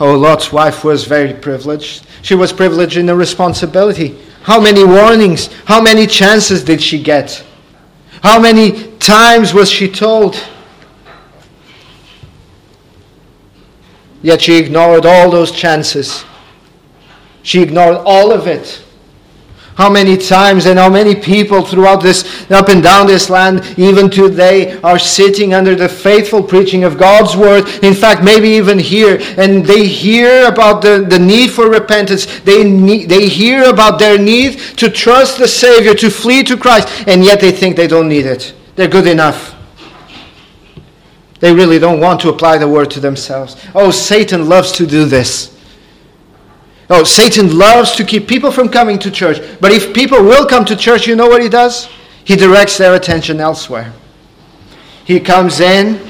Oh, 0.00 0.16
Lot's 0.16 0.50
wife 0.50 0.82
was 0.82 1.04
very 1.04 1.34
privileged. 1.34 2.06
She 2.22 2.34
was 2.34 2.54
privileged 2.54 2.96
in 2.96 3.04
the 3.04 3.14
responsibility. 3.14 4.18
How 4.42 4.58
many 4.58 4.82
warnings, 4.82 5.48
how 5.66 5.82
many 5.82 6.06
chances 6.06 6.64
did 6.64 6.82
she 6.82 7.02
get? 7.02 7.44
How 8.22 8.40
many 8.40 8.92
times 8.96 9.52
was 9.52 9.70
she 9.70 9.90
told? 9.90 10.42
Yet 14.22 14.40
she 14.40 14.56
ignored 14.56 15.04
all 15.04 15.30
those 15.30 15.52
chances. 15.52 16.24
She 17.42 17.62
ignored 17.62 17.96
all 18.04 18.32
of 18.32 18.46
it. 18.46 18.82
How 19.76 19.88
many 19.88 20.18
times 20.18 20.66
and 20.66 20.78
how 20.78 20.90
many 20.90 21.14
people 21.14 21.64
throughout 21.64 22.02
this, 22.02 22.50
up 22.50 22.68
and 22.68 22.82
down 22.82 23.06
this 23.06 23.30
land, 23.30 23.64
even 23.78 24.10
today, 24.10 24.78
are 24.82 24.98
sitting 24.98 25.54
under 25.54 25.74
the 25.74 25.88
faithful 25.88 26.42
preaching 26.42 26.84
of 26.84 26.98
God's 26.98 27.34
word. 27.34 27.66
In 27.82 27.94
fact, 27.94 28.22
maybe 28.22 28.48
even 28.48 28.78
here, 28.78 29.18
and 29.38 29.64
they 29.64 29.86
hear 29.86 30.46
about 30.48 30.82
the, 30.82 31.06
the 31.08 31.18
need 31.18 31.50
for 31.50 31.70
repentance. 31.70 32.40
They, 32.40 32.62
need, 32.62 33.08
they 33.08 33.26
hear 33.26 33.70
about 33.70 33.98
their 33.98 34.18
need 34.18 34.58
to 34.76 34.90
trust 34.90 35.38
the 35.38 35.48
Savior, 35.48 35.94
to 35.94 36.10
flee 36.10 36.42
to 36.42 36.58
Christ, 36.58 37.08
and 37.08 37.24
yet 37.24 37.40
they 37.40 37.52
think 37.52 37.76
they 37.76 37.86
don't 37.86 38.08
need 38.08 38.26
it. 38.26 38.52
They're 38.76 38.86
good 38.86 39.06
enough. 39.06 39.54
They 41.38 41.54
really 41.54 41.78
don't 41.78 42.00
want 42.00 42.20
to 42.20 42.28
apply 42.28 42.58
the 42.58 42.68
word 42.68 42.90
to 42.90 43.00
themselves. 43.00 43.56
Oh, 43.74 43.90
Satan 43.90 44.46
loves 44.46 44.72
to 44.72 44.86
do 44.86 45.06
this. 45.06 45.56
Oh, 46.92 47.04
Satan 47.04 47.56
loves 47.56 47.92
to 47.92 48.04
keep 48.04 48.26
people 48.26 48.50
from 48.50 48.68
coming 48.68 48.98
to 48.98 49.12
church. 49.12 49.38
But 49.60 49.70
if 49.70 49.94
people 49.94 50.22
will 50.22 50.44
come 50.44 50.64
to 50.64 50.74
church, 50.74 51.06
you 51.06 51.14
know 51.14 51.28
what 51.28 51.40
he 51.40 51.48
does? 51.48 51.88
He 52.24 52.34
directs 52.34 52.76
their 52.76 52.96
attention 52.96 53.38
elsewhere. 53.38 53.92
He 55.04 55.20
comes 55.20 55.60
in 55.60 56.00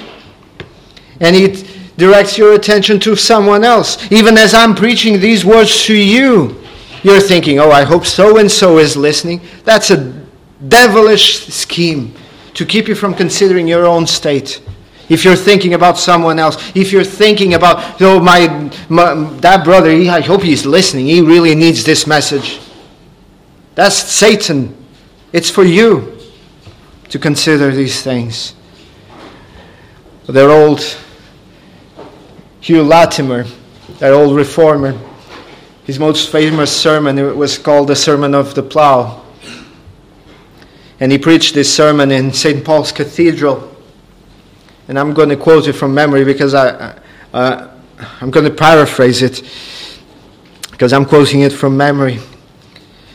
and 1.20 1.36
he 1.36 1.64
directs 1.98 2.38
your 2.38 2.54
attention 2.54 2.98
to 3.00 3.14
someone 3.14 3.62
else. 3.62 4.10
Even 4.10 4.38
as 4.38 4.54
I'm 4.54 4.74
preaching 4.74 5.20
these 5.20 5.44
words 5.44 5.84
to 5.84 5.94
you, 5.94 6.62
you're 7.02 7.20
thinking, 7.20 7.58
oh, 7.58 7.70
I 7.70 7.84
hope 7.84 8.06
so 8.06 8.38
and 8.38 8.50
so 8.50 8.78
is 8.78 8.96
listening. 8.96 9.42
That's 9.64 9.90
a 9.90 10.26
devilish 10.68 11.46
scheme 11.46 12.14
to 12.54 12.64
keep 12.64 12.88
you 12.88 12.94
from 12.94 13.14
considering 13.14 13.68
your 13.68 13.86
own 13.86 14.06
state 14.06 14.62
if 15.10 15.24
you're 15.24 15.36
thinking 15.36 15.74
about 15.74 15.98
someone 15.98 16.38
else, 16.38 16.56
if 16.76 16.92
you're 16.92 17.04
thinking 17.04 17.54
about, 17.54 18.00
oh, 18.00 18.20
my, 18.20 18.72
my 18.88 19.14
that 19.40 19.64
brother, 19.64 19.90
he, 19.90 20.08
I 20.08 20.20
hope 20.20 20.40
he's 20.40 20.64
listening. 20.64 21.06
He 21.06 21.20
really 21.20 21.56
needs 21.56 21.84
this 21.84 22.06
message. 22.06 22.60
That's 23.74 23.96
Satan. 23.96 24.76
It's 25.32 25.50
for 25.50 25.64
you 25.64 26.16
to 27.08 27.18
consider 27.18 27.72
these 27.72 28.02
things. 28.02 28.54
Their 30.28 30.48
old 30.48 30.80
Hugh 32.60 32.84
Latimer, 32.84 33.46
that 33.98 34.12
old 34.12 34.36
reformer, 34.36 34.96
his 35.86 35.98
most 35.98 36.30
famous 36.30 36.70
sermon 36.70 37.36
was 37.36 37.58
called 37.58 37.88
the 37.88 37.96
Sermon 37.96 38.32
of 38.32 38.54
the 38.54 38.62
Plough. 38.62 39.24
And 41.00 41.10
he 41.10 41.18
preached 41.18 41.54
this 41.54 41.74
sermon 41.74 42.12
in 42.12 42.32
St. 42.32 42.64
Paul's 42.64 42.92
Cathedral 42.92 43.69
and 44.90 44.98
I'm 44.98 45.14
going 45.14 45.28
to 45.28 45.36
quote 45.36 45.68
it 45.68 45.74
from 45.74 45.94
memory 45.94 46.24
because 46.24 46.52
I, 46.52 46.98
uh, 47.32 47.70
I'm 48.20 48.32
going 48.32 48.44
to 48.44 48.50
paraphrase 48.50 49.22
it 49.22 49.48
because 50.72 50.92
I'm 50.92 51.04
quoting 51.04 51.42
it 51.42 51.52
from 51.52 51.76
memory. 51.76 52.18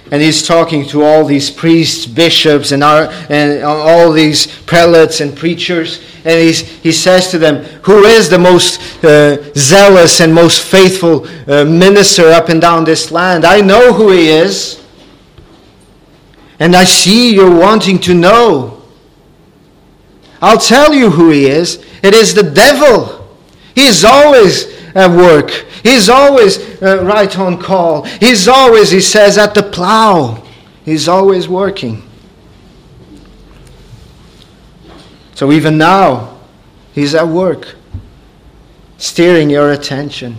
And 0.10 0.22
he's 0.22 0.48
talking 0.48 0.88
to 0.88 1.04
all 1.04 1.26
these 1.26 1.52
priests, 1.52 2.06
bishops, 2.06 2.72
and, 2.72 2.82
our, 2.82 3.10
and 3.28 3.62
all 3.66 4.14
these 4.14 4.48
prelates 4.62 5.20
and 5.20 5.36
preachers. 5.36 6.00
And 6.24 6.40
he's, 6.40 6.62
he 6.62 6.94
says 6.94 7.30
to 7.32 7.38
them, 7.38 7.66
Who 7.82 8.06
is 8.06 8.30
the 8.30 8.40
most 8.40 9.04
uh, 9.04 9.44
zealous 9.56 10.22
and 10.22 10.34
most 10.34 10.62
faithful 10.62 11.28
uh, 11.52 11.66
minister 11.66 12.30
up 12.30 12.48
and 12.48 12.62
down 12.62 12.86
this 12.86 13.12
land? 13.12 13.44
I 13.44 13.60
know 13.60 13.92
who 13.92 14.12
he 14.12 14.30
is. 14.30 14.82
And 16.58 16.74
I 16.74 16.86
see 16.86 17.36
you're 17.36 17.54
wanting 17.54 18.00
to 18.00 18.14
know. 18.14 18.75
I'll 20.42 20.60
tell 20.60 20.94
you 20.94 21.10
who 21.10 21.30
he 21.30 21.46
is. 21.46 21.86
It 22.04 22.14
is 22.14 22.34
the 22.34 22.44
devil. 22.44 23.38
He's 23.74 24.04
always 24.04 24.74
at 24.96 25.10
work. 25.10 25.52
He's 25.84 26.10
always 26.10 26.82
uh, 26.82 27.04
right 27.04 27.38
on 27.38 27.62
call. 27.62 28.04
He's 28.04 28.48
always, 28.48 28.92
he 28.92 29.02
says, 29.02 29.38
at 29.38 29.54
the 29.54 29.64
plow. 29.64 30.44
He's 30.84 31.08
always 31.08 31.48
working. 31.48 32.04
So 35.36 35.52
even 35.52 35.78
now, 35.78 36.40
he's 36.94 37.14
at 37.14 37.28
work, 37.28 37.76
steering 38.98 39.50
your 39.50 39.74
attention 39.74 40.38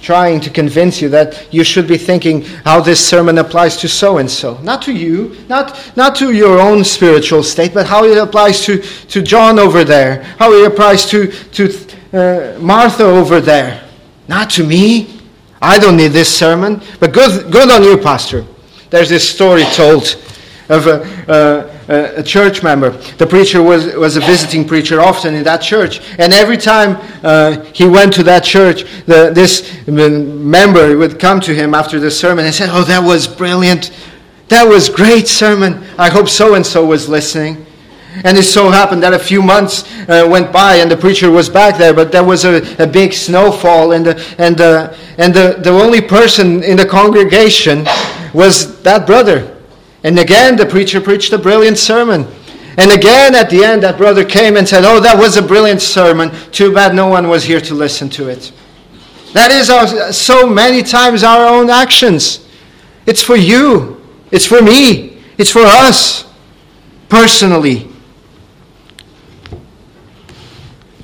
trying 0.00 0.40
to 0.40 0.50
convince 0.50 1.00
you 1.00 1.08
that 1.08 1.52
you 1.52 1.64
should 1.64 1.86
be 1.86 1.98
thinking 1.98 2.42
how 2.64 2.80
this 2.80 3.04
sermon 3.04 3.38
applies 3.38 3.76
to 3.78 3.88
so 3.88 4.18
and 4.18 4.30
so. 4.30 4.58
Not 4.58 4.82
to 4.82 4.92
you, 4.92 5.36
not, 5.48 5.92
not 5.96 6.14
to 6.16 6.32
your 6.32 6.60
own 6.60 6.84
spiritual 6.84 7.42
state, 7.42 7.74
but 7.74 7.86
how 7.86 8.04
it 8.04 8.16
applies 8.16 8.64
to, 8.66 8.80
to 8.80 9.22
John 9.22 9.58
over 9.58 9.84
there, 9.84 10.22
how 10.38 10.52
it 10.52 10.66
applies 10.66 11.06
to, 11.06 11.30
to 11.30 11.74
uh, 12.12 12.58
Martha 12.60 13.04
over 13.04 13.40
there. 13.40 13.84
Not 14.28 14.50
to 14.50 14.64
me. 14.64 15.20
I 15.60 15.78
don't 15.78 15.96
need 15.96 16.12
this 16.12 16.32
sermon, 16.32 16.80
but 17.00 17.12
good, 17.12 17.50
good 17.50 17.68
on 17.70 17.82
you, 17.82 17.98
Pastor. 17.98 18.46
There's 18.90 19.08
this 19.08 19.28
story 19.28 19.64
told 19.74 20.16
of 20.68 20.86
a, 20.86 21.77
uh, 21.88 22.12
a 22.16 22.22
church 22.22 22.62
member. 22.62 22.90
The 22.90 23.26
preacher 23.26 23.62
was, 23.62 23.94
was 23.94 24.16
a 24.16 24.20
visiting 24.20 24.66
preacher 24.66 25.00
often 25.00 25.34
in 25.34 25.44
that 25.44 25.62
church. 25.62 26.00
And 26.18 26.32
every 26.32 26.56
time 26.56 26.98
uh, 27.22 27.62
he 27.72 27.86
went 27.86 28.12
to 28.14 28.22
that 28.24 28.44
church, 28.44 28.84
the, 29.06 29.30
this 29.32 29.86
member 29.86 30.96
would 30.96 31.18
come 31.18 31.40
to 31.40 31.54
him 31.54 31.74
after 31.74 31.98
the 31.98 32.10
sermon 32.10 32.44
and 32.44 32.54
say, 32.54 32.66
Oh, 32.70 32.84
that 32.84 33.02
was 33.02 33.26
brilliant. 33.26 33.90
That 34.48 34.64
was 34.64 34.88
great 34.88 35.28
sermon. 35.28 35.84
I 35.98 36.10
hope 36.10 36.28
so 36.28 36.54
and 36.54 36.64
so 36.64 36.84
was 36.84 37.08
listening. 37.08 37.66
And 38.24 38.36
it 38.36 38.42
so 38.44 38.70
happened 38.70 39.02
that 39.02 39.12
a 39.12 39.18
few 39.18 39.42
months 39.42 39.84
uh, 40.08 40.26
went 40.28 40.52
by 40.52 40.76
and 40.76 40.90
the 40.90 40.96
preacher 40.96 41.30
was 41.30 41.48
back 41.48 41.78
there, 41.78 41.94
but 41.94 42.10
there 42.10 42.24
was 42.24 42.44
a, 42.44 42.82
a 42.82 42.86
big 42.86 43.12
snowfall, 43.12 43.92
and, 43.92 44.04
the, 44.04 44.34
and, 44.38 44.56
the, 44.56 44.96
and 45.18 45.32
the, 45.32 45.58
the 45.62 45.70
only 45.70 46.00
person 46.00 46.64
in 46.64 46.76
the 46.76 46.86
congregation 46.86 47.84
was 48.32 48.82
that 48.82 49.06
brother. 49.06 49.57
And 50.04 50.18
again, 50.18 50.56
the 50.56 50.66
preacher 50.66 51.00
preached 51.00 51.32
a 51.32 51.38
brilliant 51.38 51.78
sermon. 51.78 52.26
And 52.76 52.92
again, 52.92 53.34
at 53.34 53.50
the 53.50 53.64
end, 53.64 53.82
that 53.82 53.96
brother 53.96 54.24
came 54.24 54.56
and 54.56 54.68
said, 54.68 54.84
Oh, 54.84 55.00
that 55.00 55.18
was 55.18 55.36
a 55.36 55.42
brilliant 55.42 55.82
sermon. 55.82 56.30
Too 56.52 56.72
bad 56.72 56.94
no 56.94 57.08
one 57.08 57.28
was 57.28 57.42
here 57.42 57.60
to 57.60 57.74
listen 57.74 58.08
to 58.10 58.28
it. 58.28 58.52
That 59.32 59.50
is 59.50 59.68
our, 59.68 60.12
so 60.12 60.48
many 60.48 60.82
times 60.82 61.24
our 61.24 61.46
own 61.46 61.70
actions. 61.70 62.46
It's 63.04 63.22
for 63.22 63.36
you, 63.36 64.00
it's 64.30 64.46
for 64.46 64.62
me, 64.62 65.22
it's 65.38 65.50
for 65.50 65.62
us 65.64 66.30
personally. 67.08 67.88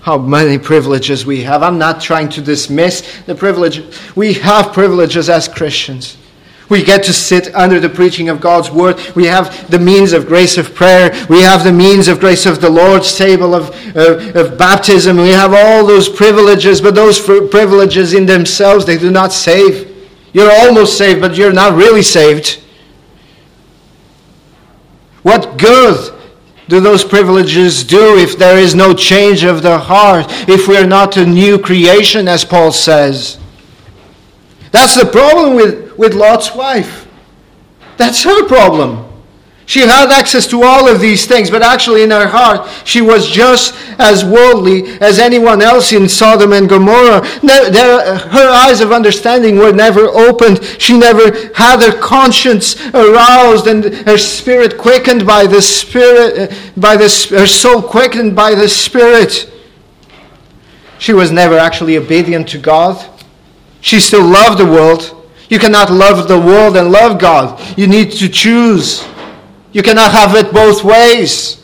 How 0.01 0.19
many 0.19 0.59
privileges 0.59 1.25
we 1.25 1.43
have. 1.43 1.63
I'm 1.63 1.79
not 1.79 2.01
trying 2.01 2.29
to 2.31 2.43
dismiss 2.43 3.23
the 3.25 3.35
privilege. 3.35 3.83
We 4.15 4.35
have 4.35 4.73
privileges 4.73 5.31
as 5.31 5.49
Christians. 5.49 6.19
We 6.69 6.83
get 6.83 7.05
to 7.05 7.13
sit 7.13 7.55
under 7.55 7.79
the 7.79 7.89
preaching 7.89 8.29
of 8.29 8.41
God's 8.41 8.71
word. 8.71 8.99
We 9.15 9.27
have 9.27 9.71
the 9.71 9.79
means 9.79 10.13
of 10.13 10.27
grace 10.27 10.57
of 10.57 10.75
prayer. 10.75 11.11
We 11.29 11.43
have 11.43 11.63
the 11.63 11.73
means 11.73 12.09
of 12.09 12.21
grace 12.21 12.47
of 12.47 12.61
the 12.61 12.71
Lord's 12.71 13.17
table, 13.17 13.55
of, 13.55 13.71
uh, 13.97 14.33
of 14.35 14.57
baptism. 14.57 15.19
We 15.19 15.31
have 15.31 15.53
all 15.53 15.87
those 15.87 16.09
privileges, 16.09 16.81
but 16.81 16.95
those 16.95 17.21
privileges 17.21 18.15
in 18.15 18.25
themselves, 18.25 18.87
they 18.87 18.97
do 18.97 19.11
not 19.11 19.33
save. 19.33 19.95
You're 20.33 20.53
almost 20.53 20.97
saved, 20.97 21.21
but 21.21 21.37
you're 21.37 21.53
not 21.53 21.75
really 21.75 22.03
saved. 22.03 22.63
What 25.23 25.59
good 25.59 26.13
do 26.69 26.81
those 26.81 27.05
privileges 27.05 27.85
do 27.85 28.19
if 28.19 28.39
there 28.39 28.59
is 28.59 28.75
no 28.75 28.95
change 28.95 29.45
of 29.45 29.63
the 29.63 29.79
heart, 29.79 30.27
if 30.49 30.67
we 30.67 30.77
are 30.77 30.87
not 30.87 31.17
a 31.17 31.27
new 31.27 31.59
creation, 31.59 32.27
as 32.27 32.45
Paul 32.45 32.73
says? 32.73 33.39
That's 34.71 34.97
the 34.97 35.07
problem 35.07 35.55
with, 35.55 35.84
with 35.97 36.15
Lot's 36.15 36.55
wife. 36.55 37.07
That's 37.97 38.23
her 38.25 38.47
problem. 38.47 39.05
She 39.67 39.81
had 39.81 40.11
access 40.11 40.47
to 40.49 40.63
all 40.63 40.89
of 40.89 41.01
these 41.01 41.25
things, 41.27 41.51
but 41.51 41.63
actually 41.63 42.03
in 42.03 42.11
her 42.11 42.29
heart, 42.29 42.69
she 42.85 43.01
was 43.01 43.31
just 43.31 43.75
as 43.99 44.23
worldly 44.23 44.99
as 45.01 45.19
anyone 45.19 45.63
else 45.63 45.91
in 45.93 46.07
Sodom 46.07 46.53
and 46.53 46.69
Gomorrah. 46.69 47.27
her 47.27 48.51
eyes 48.51 48.83
of 48.83 48.93
understanding 48.93 49.57
were 49.57 49.73
never 49.73 50.09
opened. 50.09 50.63
She 50.79 50.99
never 50.99 51.55
had 51.55 51.81
her 51.81 51.99
conscience 51.99 52.79
aroused 52.93 53.67
and 53.67 53.85
her 54.07 54.19
spirit 54.19 54.77
quickened 54.77 55.27
by 55.27 55.47
the 55.47 55.63
Spirit, 55.63 56.53
by 56.77 56.97
the, 56.97 57.05
her 57.31 57.47
soul 57.47 57.81
quickened 57.81 58.37
by 58.37 58.55
the 58.55 58.69
Spirit. 58.69 59.51
She 60.99 61.15
was 61.15 61.31
never 61.31 61.57
actually 61.57 61.97
obedient 61.97 62.49
to 62.51 62.59
God. 62.59 63.03
She 63.81 63.99
still 63.99 64.27
loved 64.27 64.59
the 64.59 64.67
world. 64.67 65.14
You 65.49 65.59
cannot 65.59 65.91
love 65.91 66.29
the 66.29 66.39
world 66.39 66.77
and 66.77 66.91
love 66.91 67.21
God. 67.21 67.61
You 67.79 67.87
need 67.87 68.13
to 68.13 68.29
choose. 68.29 69.07
You 69.73 69.83
cannot 69.83 70.13
have 70.13 70.35
it 70.35 70.53
both 70.53 70.85
ways. 70.85 71.63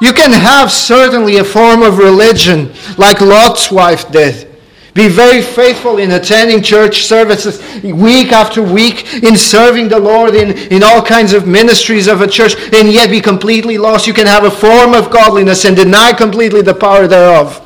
You 0.00 0.12
can 0.12 0.32
have 0.32 0.70
certainly 0.72 1.36
a 1.36 1.44
form 1.44 1.82
of 1.82 1.98
religion 1.98 2.72
like 2.98 3.20
Lot's 3.20 3.70
wife 3.70 4.10
did. 4.10 4.48
Be 4.94 5.08
very 5.08 5.40
faithful 5.40 5.98
in 5.98 6.10
attending 6.10 6.62
church 6.62 7.04
services 7.04 7.82
week 7.82 8.30
after 8.30 8.62
week, 8.62 9.14
in 9.22 9.36
serving 9.36 9.88
the 9.88 9.98
Lord 9.98 10.34
in, 10.34 10.50
in 10.70 10.82
all 10.82 11.02
kinds 11.02 11.32
of 11.32 11.46
ministries 11.46 12.08
of 12.08 12.20
a 12.20 12.26
church, 12.26 12.54
and 12.74 12.92
yet 12.92 13.10
be 13.10 13.20
completely 13.20 13.78
lost. 13.78 14.06
You 14.06 14.12
can 14.12 14.26
have 14.26 14.44
a 14.44 14.50
form 14.50 14.92
of 14.92 15.10
godliness 15.10 15.64
and 15.64 15.74
deny 15.74 16.12
completely 16.12 16.60
the 16.60 16.74
power 16.74 17.06
thereof. 17.06 17.60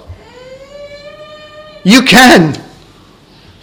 You 1.84 2.02
can. 2.02 2.62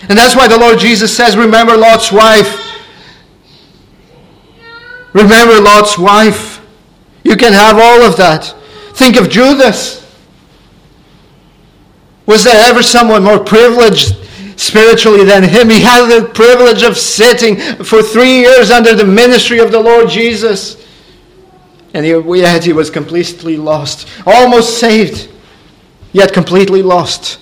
And 0.09 0.17
that's 0.17 0.35
why 0.35 0.47
the 0.47 0.57
Lord 0.57 0.79
Jesus 0.79 1.15
says, 1.15 1.37
Remember 1.37 1.77
Lot's 1.77 2.11
wife. 2.11 2.59
Remember 5.13 5.59
Lot's 5.61 5.97
wife. 5.97 6.61
You 7.23 7.37
can 7.37 7.53
have 7.53 7.77
all 7.77 8.01
of 8.01 8.17
that. 8.17 8.53
Think 8.93 9.15
of 9.15 9.29
Judas. 9.29 10.03
Was 12.25 12.43
there 12.43 12.69
ever 12.69 12.83
someone 12.83 13.23
more 13.23 13.39
privileged 13.39 14.15
spiritually 14.59 15.23
than 15.23 15.43
him? 15.43 15.69
He 15.69 15.81
had 15.81 16.07
the 16.07 16.27
privilege 16.29 16.83
of 16.83 16.97
sitting 16.97 17.57
for 17.83 18.01
three 18.01 18.39
years 18.39 18.71
under 18.71 18.95
the 18.95 19.05
ministry 19.05 19.59
of 19.59 19.71
the 19.71 19.79
Lord 19.79 20.09
Jesus. 20.09 20.83
And 21.93 22.05
yet 22.05 22.63
he 22.63 22.73
was 22.73 22.89
completely 22.89 23.55
lost, 23.55 24.07
almost 24.25 24.79
saved, 24.79 25.29
yet 26.11 26.33
completely 26.33 26.81
lost. 26.81 27.39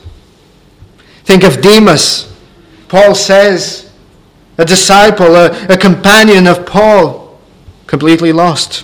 Think 1.23 1.43
of 1.43 1.61
Demas. 1.61 2.30
Paul 2.91 3.15
says, 3.15 3.89
a 4.57 4.65
disciple, 4.65 5.37
a, 5.37 5.67
a 5.67 5.77
companion 5.77 6.45
of 6.45 6.65
Paul, 6.65 7.39
completely 7.87 8.33
lost. 8.33 8.83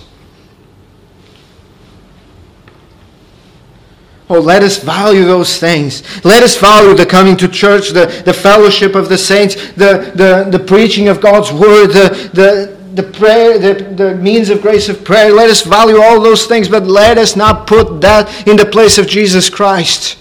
Oh, 4.30 4.40
let 4.40 4.62
us 4.62 4.82
value 4.82 5.26
those 5.26 5.58
things. 5.58 6.24
Let 6.24 6.42
us 6.42 6.56
value 6.56 6.94
the 6.94 7.04
coming 7.04 7.36
to 7.36 7.48
church, 7.48 7.90
the, 7.90 8.06
the 8.24 8.32
fellowship 8.32 8.94
of 8.94 9.10
the 9.10 9.18
saints, 9.18 9.56
the, 9.72 10.10
the, 10.14 10.48
the 10.56 10.64
preaching 10.64 11.08
of 11.08 11.20
God's 11.20 11.52
word, 11.52 11.88
the, 11.88 12.30
the, 12.32 13.02
the 13.02 13.02
prayer, 13.02 13.58
the, 13.58 13.74
the 13.94 14.14
means 14.14 14.48
of 14.48 14.62
grace 14.62 14.88
of 14.88 15.04
prayer. 15.04 15.34
Let 15.34 15.50
us 15.50 15.60
value 15.60 16.00
all 16.00 16.18
those 16.18 16.46
things, 16.46 16.66
but 16.66 16.84
let 16.84 17.18
us 17.18 17.36
not 17.36 17.66
put 17.66 18.00
that 18.00 18.48
in 18.48 18.56
the 18.56 18.64
place 18.64 18.96
of 18.96 19.06
Jesus 19.06 19.50
Christ. 19.50 20.16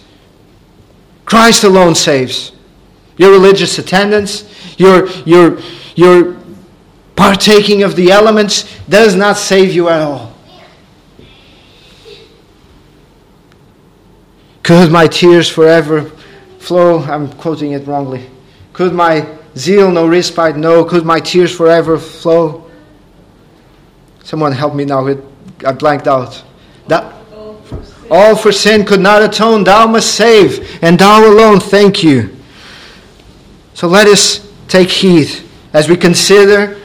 Christ 1.23 1.63
alone 1.63 1.95
saves. 1.95 2.51
Your 3.17 3.31
religious 3.31 3.79
attendance, 3.79 4.45
your, 4.77 5.09
your, 5.23 5.59
your 5.95 6.37
partaking 7.15 7.83
of 7.83 7.95
the 7.95 8.11
elements 8.11 8.79
does 8.87 9.15
not 9.15 9.37
save 9.37 9.73
you 9.73 9.89
at 9.89 10.01
all. 10.01 10.33
Could 14.63 14.91
my 14.91 15.07
tears 15.07 15.49
forever 15.49 16.03
flow? 16.59 16.99
I'm 16.99 17.31
quoting 17.33 17.71
it 17.71 17.87
wrongly. 17.87 18.29
Could 18.73 18.93
my 18.93 19.27
zeal 19.55 19.89
no 19.91 20.07
respite 20.07 20.57
know? 20.57 20.83
Could 20.83 21.05
my 21.05 21.19
tears 21.19 21.55
forever 21.55 21.97
flow? 21.97 22.69
Someone 24.23 24.51
help 24.51 24.75
me 24.75 24.85
now. 24.85 25.07
I 25.65 25.71
blanked 25.71 26.07
out. 26.07 26.43
That, 26.87 27.15
all 28.11 28.35
for 28.35 28.51
sin 28.51 28.85
could 28.85 28.99
not 28.99 29.21
atone. 29.21 29.63
Thou 29.63 29.87
must 29.87 30.13
save, 30.15 30.83
and 30.83 30.99
thou 30.99 31.25
alone 31.25 31.59
thank 31.59 32.03
you. 32.03 32.36
So 33.77 33.87
let 33.87 34.07
us 34.07 34.51
take 34.67 34.89
heed 34.89 35.29
as 35.71 35.87
we 35.87 35.97
consider 35.97 36.81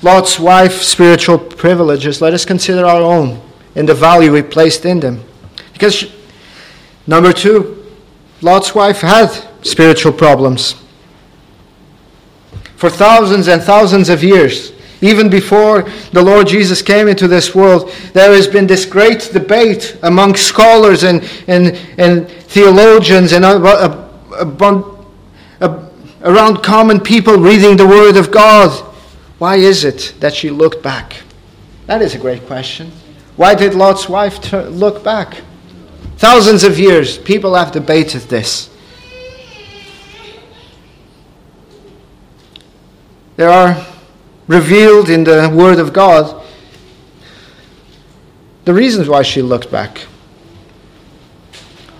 Lot's 0.00 0.38
wife's 0.38 0.86
spiritual 0.86 1.40
privileges. 1.40 2.20
Let 2.22 2.34
us 2.34 2.44
consider 2.44 2.86
our 2.86 3.02
own 3.02 3.42
and 3.74 3.88
the 3.88 3.94
value 3.94 4.30
we 4.30 4.42
placed 4.42 4.84
in 4.84 5.00
them. 5.00 5.24
Because 5.72 6.06
Number 7.06 7.32
two, 7.32 7.84
Lot's 8.42 8.74
wife 8.74 9.00
had 9.00 9.28
spiritual 9.62 10.12
problems. 10.12 10.74
For 12.76 12.90
thousands 12.90 13.48
and 13.48 13.60
thousands 13.60 14.08
of 14.08 14.22
years, 14.22 14.72
even 15.00 15.28
before 15.28 15.82
the 16.12 16.22
Lord 16.22 16.46
Jesus 16.46 16.80
came 16.80 17.06
into 17.06 17.28
this 17.28 17.54
world, 17.54 17.90
there 18.12 18.32
has 18.32 18.46
been 18.46 18.66
this 18.66 18.84
great 18.84 19.30
debate 19.32 19.96
among 20.02 20.36
scholars 20.36 21.02
and, 21.02 21.22
and, 21.48 21.76
and 21.98 22.28
theologians 22.28 23.32
and 23.32 23.44
uh, 23.44 23.56
uh, 24.30 24.96
uh, 25.60 25.85
around 26.26 26.62
common 26.62 27.00
people 27.00 27.36
reading 27.38 27.76
the 27.76 27.86
Word 27.86 28.16
of 28.16 28.30
God. 28.30 28.70
Why 29.38 29.56
is 29.56 29.84
it 29.84 30.14
that 30.20 30.34
she 30.34 30.50
looked 30.50 30.82
back? 30.82 31.22
That 31.86 32.02
is 32.02 32.14
a 32.14 32.18
great 32.18 32.44
question. 32.46 32.90
Why 33.36 33.54
did 33.54 33.74
Lot's 33.74 34.08
wife 34.08 34.52
look 34.52 35.04
back? 35.04 35.40
Thousands 36.16 36.64
of 36.64 36.78
years, 36.78 37.16
people 37.16 37.54
have 37.54 37.72
debated 37.72 38.22
this. 38.22 38.70
There 43.36 43.50
are 43.50 43.86
revealed 44.48 45.08
in 45.10 45.24
the 45.24 45.50
Word 45.54 45.78
of 45.78 45.92
God 45.92 46.42
the 48.64 48.74
reasons 48.74 49.08
why 49.08 49.22
she 49.22 49.42
looked 49.42 49.70
back. 49.70 50.06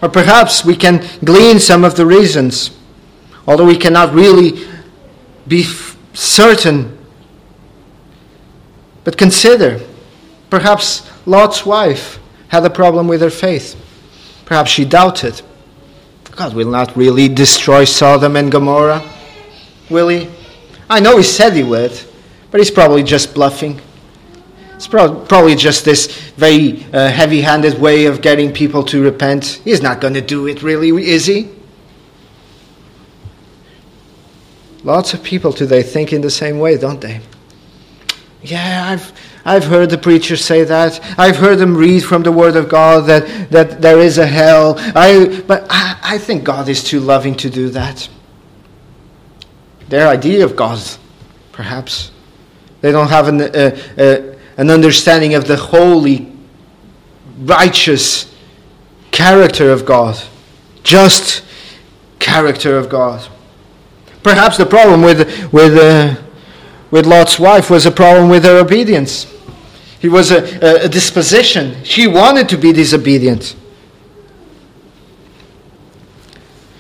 Or 0.02 0.08
perhaps 0.08 0.64
we 0.64 0.74
can 0.74 1.06
glean 1.24 1.60
some 1.60 1.84
of 1.84 1.94
the 1.94 2.04
reasons, 2.04 2.75
although 3.46 3.66
we 3.66 3.76
cannot 3.76 4.12
really 4.12 4.66
be 5.46 5.64
certain. 6.12 6.96
But 9.04 9.16
consider 9.16 9.80
perhaps 10.50 11.11
Lot's 11.26 11.64
wife 11.64 12.18
had 12.48 12.64
a 12.64 12.70
problem 12.70 13.09
with 13.09 13.20
her 13.20 13.30
faith. 13.30 13.76
Perhaps 14.44 14.70
she 14.70 14.85
doubted. 14.85 15.42
God 16.32 16.54
will 16.54 16.70
not 16.70 16.96
really 16.96 17.28
destroy 17.28 17.85
Sodom 17.85 18.37
and 18.37 18.52
Gomorrah, 18.52 19.02
will 19.88 20.09
he? 20.09 20.28
I 20.90 21.00
know 21.00 21.16
he 21.16 21.22
said 21.22 21.54
he 21.54 21.62
would, 21.62 21.98
but 22.50 22.61
he's 22.61 22.70
probably 22.70 23.02
just 23.02 23.35
bluffing. 23.35 23.80
It's 24.74 24.87
probably 24.87 25.54
just 25.54 25.87
this 25.87 26.06
very 26.37 26.85
uh, 26.92 27.09
heavy 27.09 27.40
handed 27.40 27.80
way 27.80 28.04
of 28.04 28.20
getting 28.20 28.52
people 28.52 28.85
to 28.85 29.02
repent. 29.02 29.62
He's 29.64 29.80
not 29.80 30.02
going 30.02 30.12
to 30.14 30.20
do 30.20 30.46
it, 30.46 30.62
really, 30.62 30.90
is 31.09 31.24
he? 31.24 31.48
Lots 34.87 35.14
of 35.14 35.22
people 35.25 35.53
today 35.53 35.83
think 35.83 36.12
in 36.12 36.20
the 36.20 36.31
same 36.31 36.61
way, 36.61 36.79
don't 36.79 37.01
they? 37.01 37.20
Yeah, 38.40 38.85
I've, 38.87 39.12
I've 39.44 39.64
heard 39.64 39.90
the 39.90 39.99
preachers 39.99 40.44
say 40.44 40.62
that. 40.62 41.01
I've 41.18 41.38
heard 41.38 41.59
them 41.59 41.77
read 41.77 42.05
from 42.05 42.22
the 42.22 42.31
Word 42.31 42.55
of 42.55 42.68
God 42.68 43.07
that, 43.07 43.51
that 43.51 43.83
there 43.83 43.99
is 43.99 44.18
a 44.18 44.27
hell. 44.29 44.77
I, 44.79 45.42
but 45.49 45.66
I, 45.68 45.99
I 46.05 46.18
think 46.18 46.44
God 46.44 46.68
is 46.68 46.85
too 46.85 47.01
loving 47.01 47.35
to 47.38 47.51
do 47.51 47.68
that. 47.70 48.09
Their 49.88 50.07
idea 50.07 50.44
of 50.44 50.55
God, 50.55 50.81
perhaps. 51.51 52.12
They 52.81 52.92
don't 52.92 53.09
have 53.09 53.27
an, 53.27 53.40
uh, 53.40 53.77
uh, 53.99 54.37
an 54.57 54.70
understanding 54.70 55.35
of 55.35 55.49
the 55.49 55.57
holy, 55.57 56.33
righteous 57.40 58.33
character 59.11 59.72
of 59.72 59.85
God, 59.85 60.22
just 60.85 61.44
character 62.20 62.79
of 62.79 62.88
God. 62.88 63.29
Perhaps 64.26 64.56
the 64.56 64.66
problem 64.66 65.02
with, 65.02 65.52
with, 65.52 65.78
uh, 65.78 66.20
with 66.90 67.06
Lot's 67.06 67.38
wife 67.38 67.70
was 67.70 67.86
a 67.86 67.92
problem 67.92 68.28
with 68.28 68.42
her 68.42 68.58
obedience. 68.58 69.32
It 70.02 70.08
was 70.08 70.32
a, 70.32 70.82
a 70.84 70.88
disposition. 70.88 71.84
She 71.84 72.08
wanted 72.08 72.48
to 72.48 72.58
be 72.58 72.72
disobedient. 72.72 73.54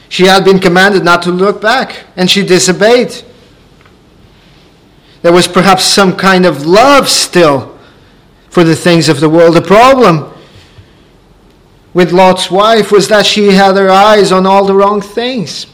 She 0.08 0.24
had 0.26 0.44
been 0.44 0.58
commanded 0.58 1.04
not 1.04 1.22
to 1.22 1.30
look 1.30 1.60
back, 1.62 2.06
and 2.16 2.28
she 2.28 2.44
disobeyed. 2.44 3.14
There 5.22 5.32
was 5.32 5.46
perhaps 5.46 5.84
some 5.84 6.16
kind 6.16 6.46
of 6.46 6.66
love 6.66 7.08
still 7.08 7.78
for 8.50 8.64
the 8.64 8.74
things 8.74 9.08
of 9.08 9.20
the 9.20 9.28
world. 9.28 9.54
The 9.54 9.62
problem 9.62 10.34
with 11.94 12.10
Lot's 12.10 12.50
wife 12.50 12.90
was 12.90 13.06
that 13.06 13.24
she 13.24 13.52
had 13.52 13.76
her 13.76 13.88
eyes 13.88 14.32
on 14.32 14.46
all 14.46 14.64
the 14.64 14.74
wrong 14.74 15.00
things. 15.00 15.68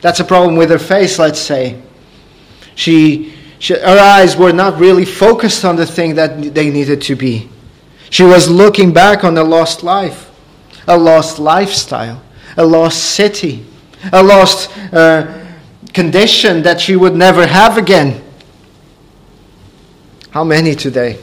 That's 0.00 0.20
a 0.20 0.24
problem 0.24 0.56
with 0.56 0.70
her 0.70 0.78
face, 0.78 1.18
let's 1.18 1.40
say. 1.40 1.80
She 2.74 3.34
she, 3.60 3.74
her 3.74 3.98
eyes 3.98 4.38
were 4.38 4.54
not 4.54 4.80
really 4.80 5.04
focused 5.04 5.66
on 5.66 5.76
the 5.76 5.84
thing 5.84 6.14
that 6.14 6.54
they 6.54 6.70
needed 6.70 7.02
to 7.02 7.14
be. 7.14 7.48
She 8.08 8.24
was 8.24 8.48
looking 8.48 8.92
back 8.92 9.22
on 9.22 9.36
a 9.36 9.44
lost 9.44 9.82
life, 9.82 10.30
a 10.88 10.96
lost 10.96 11.38
lifestyle, 11.38 12.22
a 12.56 12.64
lost 12.64 12.98
city, 13.04 13.64
a 14.12 14.22
lost 14.22 14.70
uh, 14.94 15.46
condition 15.92 16.62
that 16.62 16.80
she 16.80 16.96
would 16.96 17.14
never 17.14 17.46
have 17.46 17.76
again. 17.76 18.24
How 20.30 20.42
many 20.42 20.74
today 20.74 21.20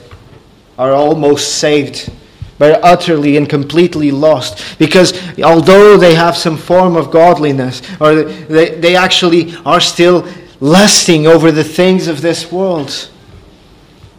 are 0.78 0.92
almost 0.92 1.58
saved? 1.58 2.12
But 2.58 2.84
utterly 2.84 3.38
and 3.38 3.48
completely 3.48 4.12
lost. 4.12 4.78
Because 4.80 5.13
although 5.39 5.98
they 5.98 6.15
have 6.15 6.36
some 6.36 6.58
form 6.58 6.96
of 6.96 7.12
godliness, 7.12 7.82
or 8.00 8.24
they, 8.24 8.70
they 8.72 8.96
actually 8.96 9.56
are 9.65 9.80
still 9.80 10.28
lusting 10.60 11.28
over 11.28 11.52
the 11.52 11.63
things 11.63 12.08
of 12.08 12.22
this 12.22 12.52
world. 12.52 13.10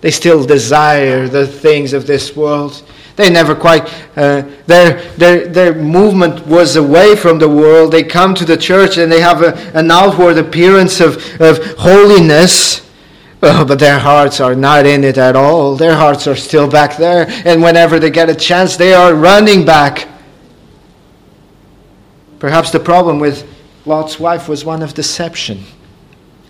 They 0.00 0.10
still 0.10 0.44
desire 0.44 1.26
the 1.28 1.46
things 1.46 1.92
of 1.92 2.06
this 2.06 2.36
world. 2.36 2.82
They 3.16 3.30
never 3.30 3.56
quite, 3.56 3.82
uh, 4.16 4.42
their, 4.66 5.02
their, 5.16 5.48
their 5.48 5.74
movement 5.74 6.46
was 6.46 6.76
away 6.76 7.16
from 7.16 7.40
the 7.40 7.48
world. 7.48 7.90
They 7.90 8.04
come 8.04 8.32
to 8.36 8.44
the 8.44 8.56
church 8.56 8.96
and 8.96 9.10
they 9.10 9.20
have 9.20 9.42
a, 9.42 9.56
an 9.76 9.90
outward 9.90 10.38
appearance 10.38 11.00
of, 11.00 11.16
of 11.40 11.58
holiness. 11.78 12.87
Oh, 13.40 13.64
but 13.64 13.78
their 13.78 13.98
hearts 13.98 14.40
are 14.40 14.54
not 14.54 14.84
in 14.84 15.04
it 15.04 15.16
at 15.16 15.36
all. 15.36 15.76
Their 15.76 15.94
hearts 15.94 16.26
are 16.26 16.34
still 16.34 16.68
back 16.68 16.96
there. 16.96 17.26
And 17.44 17.62
whenever 17.62 18.00
they 18.00 18.10
get 18.10 18.28
a 18.28 18.34
chance, 18.34 18.76
they 18.76 18.94
are 18.94 19.14
running 19.14 19.64
back. 19.64 20.08
Perhaps 22.40 22.72
the 22.72 22.80
problem 22.80 23.20
with 23.20 23.48
Lot's 23.86 24.18
wife 24.18 24.48
was 24.48 24.64
one 24.64 24.82
of 24.82 24.94
deception. 24.94 25.62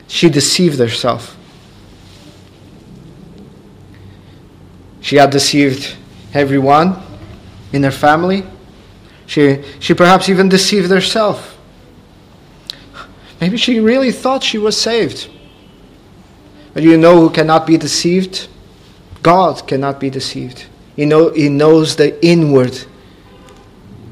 She 0.06 0.30
deceived 0.30 0.78
herself. 0.78 1.36
She 5.00 5.16
had 5.16 5.30
deceived 5.30 5.94
everyone 6.32 7.00
in 7.72 7.82
her 7.82 7.90
family. 7.90 8.44
She, 9.26 9.62
she 9.78 9.92
perhaps 9.92 10.28
even 10.30 10.48
deceived 10.48 10.90
herself. 10.90 11.58
Maybe 13.40 13.58
she 13.58 13.78
really 13.78 14.10
thought 14.10 14.42
she 14.42 14.58
was 14.58 14.78
saved. 14.80 15.30
You 16.78 16.96
know 16.96 17.20
who 17.20 17.30
cannot 17.30 17.66
be 17.66 17.76
deceived? 17.76 18.48
God 19.22 19.66
cannot 19.66 19.98
be 19.98 20.10
deceived. 20.10 20.66
He, 20.96 21.04
know, 21.04 21.30
he 21.30 21.48
knows 21.48 21.96
the 21.96 22.24
inward 22.24 22.78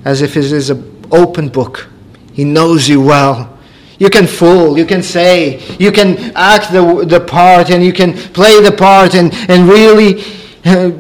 as 0.05 0.23
if 0.23 0.37
it 0.37 0.45
is 0.45 0.71
an 0.71 1.07
open 1.11 1.49
book. 1.49 1.89
He 2.33 2.45
knows 2.45 2.89
you 2.89 3.01
well. 3.01 3.59
You 3.99 4.11
can 4.11 4.27
fool, 4.27 4.77
you 4.77 4.85
can 4.85 5.03
say, 5.03 5.59
you 5.79 5.91
can 5.91 6.33
act 6.37 6.71
the, 6.71 7.05
the 7.07 7.21
part, 7.21 7.71
and 7.71 7.83
you 7.83 7.93
can 7.93 8.13
play 8.13 8.61
the 8.61 8.71
part 8.71 9.15
and, 9.15 9.33
and 9.49 9.69
really 9.69 10.21
uh, 10.67 10.91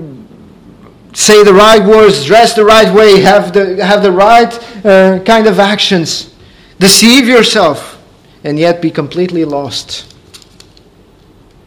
say 1.12 1.44
the 1.44 1.52
right 1.52 1.84
words, 1.86 2.24
dress 2.24 2.54
the 2.54 2.64
right 2.64 2.92
way, 2.94 3.20
have 3.20 3.52
the, 3.52 3.84
have 3.84 4.02
the 4.02 4.10
right 4.10 4.52
uh, 4.84 5.22
kind 5.24 5.46
of 5.46 5.60
actions, 5.60 6.34
deceive 6.78 7.28
yourself, 7.28 8.02
and 8.44 8.58
yet 8.58 8.80
be 8.80 8.90
completely 8.90 9.44
lost. 9.44 10.15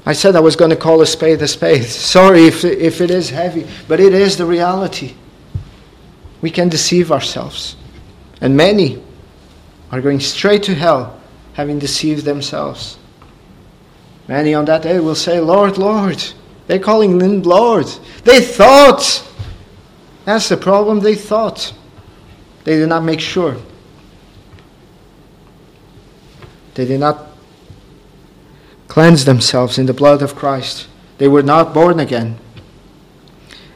I 0.10 0.14
said 0.14 0.36
I 0.36 0.40
was 0.40 0.56
going 0.56 0.72
to 0.72 0.76
call 0.76 1.02
a 1.02 1.06
spade 1.06 1.40
a 1.44 1.48
spade. 1.48 1.86
Sorry 1.86 2.48
if, 2.48 2.66
if 2.66 3.00
it 3.00 3.12
is 3.12 3.30
heavy, 3.30 3.68
but 3.88 4.00
it 4.00 4.12
is 4.12 4.38
the 4.38 4.46
reality. 4.48 5.14
We 6.42 6.50
can 6.50 6.68
deceive 6.68 7.12
ourselves. 7.12 7.76
And 8.42 8.58
many 8.58 9.04
are 9.92 10.02
going 10.02 10.20
straight 10.20 10.64
to 10.64 10.74
hell 10.74 11.22
having 11.54 11.78
deceived 11.78 12.26
themselves. 12.26 12.98
Many 14.28 14.56
on 14.56 14.66
that 14.66 14.82
day 14.82 15.00
will 15.00 15.14
say, 15.14 15.40
Lord, 15.40 15.78
Lord. 15.78 16.24
They're 16.66 16.80
calling 16.80 17.22
him 17.22 17.44
Lord. 17.44 17.86
They 18.24 18.42
thought. 18.42 19.24
That's 20.26 20.50
the 20.50 20.58
problem. 20.58 21.02
They 21.02 21.14
thought. 21.14 21.72
They 22.64 22.78
did 22.78 22.90
not 22.90 23.04
make 23.04 23.20
sure. 23.20 23.58
They 26.74 26.86
did 26.86 27.00
not 27.00 27.29
cleanse 28.90 29.24
themselves 29.24 29.78
in 29.78 29.86
the 29.86 29.94
blood 29.94 30.22
of 30.22 30.36
Christ. 30.36 30.90
They 31.20 31.30
were 31.30 31.44
not 31.44 31.74
born 31.74 32.02
again. 32.02 32.38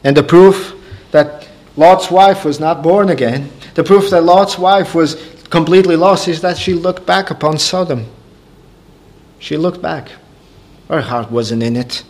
And 0.02 0.14
the 0.14 0.22
proof 0.22 0.74
that 1.12 1.48
Lot's 1.76 2.10
wife 2.10 2.44
was 2.44 2.60
not 2.60 2.82
born 2.82 3.08
again, 3.08 3.50
the 3.74 3.82
proof 3.82 4.10
that 4.10 4.24
Lot's 4.24 4.58
wife 4.58 4.94
was 4.94 5.14
completely 5.48 5.96
lost 5.96 6.28
is 6.28 6.40
that 6.42 6.58
she 6.58 6.74
looked 6.74 7.06
back 7.06 7.30
upon 7.30 7.58
Sodom. 7.58 8.06
She 9.38 9.56
looked 9.56 9.80
back. 9.80 10.10
Her 10.88 11.00
heart 11.00 11.30
wasn't 11.30 11.62
in 11.62 11.76
it. 11.76 12.02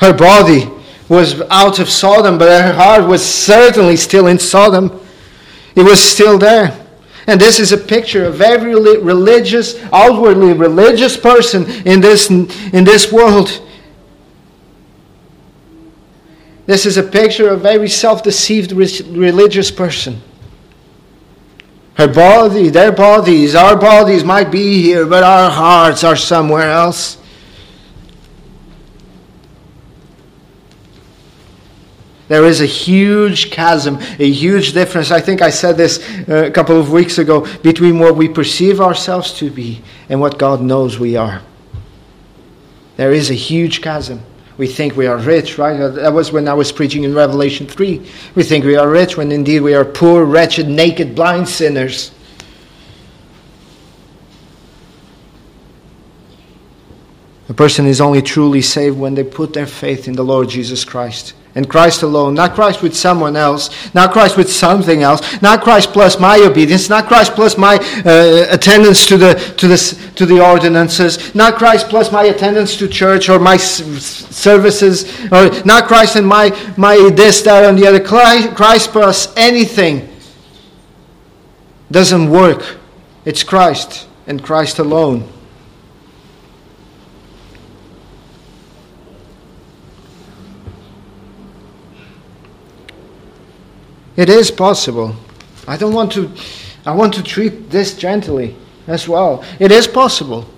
Her 0.00 0.12
body 0.12 0.68
was 1.08 1.40
out 1.42 1.78
of 1.78 1.88
Sodom, 1.88 2.38
but 2.38 2.48
her 2.48 2.72
heart 2.72 3.06
was 3.06 3.24
certainly 3.24 3.96
still 3.96 4.26
in 4.26 4.38
Sodom. 4.38 5.00
It 5.76 5.82
was 5.82 6.02
still 6.02 6.38
there. 6.38 6.83
And 7.26 7.40
this 7.40 7.58
is 7.58 7.72
a 7.72 7.78
picture 7.78 8.24
of 8.24 8.40
every 8.40 8.74
religious, 8.74 9.82
outwardly 9.92 10.52
religious 10.52 11.16
person 11.16 11.64
in 11.86 12.00
this, 12.00 12.30
in 12.30 12.84
this 12.84 13.10
world. 13.10 13.66
This 16.66 16.86
is 16.86 16.96
a 16.96 17.02
picture 17.02 17.48
of 17.48 17.66
every 17.66 17.88
self 17.88 18.22
deceived 18.22 18.72
religious 18.72 19.70
person. 19.70 20.20
Her 21.94 22.08
body, 22.08 22.70
their 22.70 22.92
bodies, 22.92 23.54
our 23.54 23.76
bodies 23.76 24.24
might 24.24 24.50
be 24.50 24.82
here, 24.82 25.06
but 25.06 25.22
our 25.22 25.50
hearts 25.50 26.02
are 26.02 26.16
somewhere 26.16 26.70
else. 26.70 27.18
There 32.26 32.44
is 32.44 32.60
a 32.62 32.66
huge 32.66 33.50
chasm, 33.50 33.98
a 34.18 34.30
huge 34.30 34.72
difference. 34.72 35.10
I 35.10 35.20
think 35.20 35.42
I 35.42 35.50
said 35.50 35.76
this 35.76 35.98
uh, 36.26 36.46
a 36.46 36.50
couple 36.50 36.80
of 36.80 36.90
weeks 36.90 37.18
ago 37.18 37.46
between 37.58 37.98
what 37.98 38.16
we 38.16 38.28
perceive 38.28 38.80
ourselves 38.80 39.34
to 39.34 39.50
be 39.50 39.82
and 40.08 40.20
what 40.20 40.38
God 40.38 40.62
knows 40.62 40.98
we 40.98 41.16
are. 41.16 41.42
There 42.96 43.12
is 43.12 43.30
a 43.30 43.34
huge 43.34 43.82
chasm. 43.82 44.22
We 44.56 44.68
think 44.68 44.96
we 44.96 45.06
are 45.06 45.18
rich, 45.18 45.58
right? 45.58 45.76
That 45.76 46.12
was 46.12 46.32
when 46.32 46.48
I 46.48 46.54
was 46.54 46.70
preaching 46.72 47.04
in 47.04 47.12
Revelation 47.12 47.66
3. 47.66 48.08
We 48.36 48.42
think 48.42 48.64
we 48.64 48.76
are 48.76 48.88
rich 48.88 49.16
when 49.16 49.32
indeed 49.32 49.60
we 49.60 49.74
are 49.74 49.84
poor, 49.84 50.24
wretched, 50.24 50.68
naked, 50.68 51.14
blind 51.14 51.48
sinners. 51.48 52.12
A 57.48 57.54
person 57.54 57.86
is 57.86 58.00
only 58.00 58.22
truly 58.22 58.62
saved 58.62 58.96
when 58.96 59.14
they 59.14 59.24
put 59.24 59.52
their 59.52 59.66
faith 59.66 60.08
in 60.08 60.14
the 60.14 60.24
Lord 60.24 60.48
Jesus 60.48 60.84
Christ 60.84 61.34
and 61.54 61.68
Christ 61.68 62.02
alone, 62.02 62.34
not 62.34 62.54
Christ 62.54 62.82
with 62.82 62.96
someone 62.96 63.36
else, 63.36 63.70
not 63.94 64.12
Christ 64.12 64.36
with 64.36 64.52
something 64.52 65.02
else, 65.02 65.40
not 65.40 65.62
Christ 65.62 65.92
plus 65.92 66.18
my 66.18 66.38
obedience, 66.40 66.88
not 66.88 67.06
Christ 67.06 67.34
plus 67.34 67.56
my 67.56 67.76
uh, 68.04 68.46
attendance 68.50 69.06
to 69.06 69.16
the, 69.16 69.34
to, 69.56 69.68
the, 69.68 70.10
to 70.16 70.26
the 70.26 70.44
ordinances, 70.44 71.34
not 71.34 71.54
Christ 71.54 71.88
plus 71.88 72.10
my 72.10 72.24
attendance 72.24 72.76
to 72.78 72.88
church 72.88 73.28
or 73.28 73.38
my 73.38 73.56
services, 73.56 75.04
or 75.30 75.50
not 75.64 75.86
Christ 75.86 76.16
and 76.16 76.26
my, 76.26 76.50
my 76.76 76.96
this, 77.14 77.42
that, 77.42 77.64
and 77.64 77.78
the 77.78 77.86
other. 77.86 78.00
Christ 78.00 78.90
plus 78.90 79.32
anything 79.36 80.08
doesn't 81.90 82.30
work. 82.30 82.78
It's 83.24 83.44
Christ 83.44 84.08
and 84.26 84.42
Christ 84.42 84.80
alone. 84.80 85.28
It 94.16 94.28
is 94.28 94.50
possible. 94.50 95.16
I 95.66 95.76
don't 95.76 95.92
want 95.92 96.12
to, 96.12 96.30
I 96.86 96.92
want 96.92 97.14
to 97.14 97.22
treat 97.22 97.70
this 97.70 97.96
gently 97.96 98.56
as 98.86 99.08
well. 99.08 99.44
It 99.58 99.72
is 99.72 99.86
possible. 99.86 100.48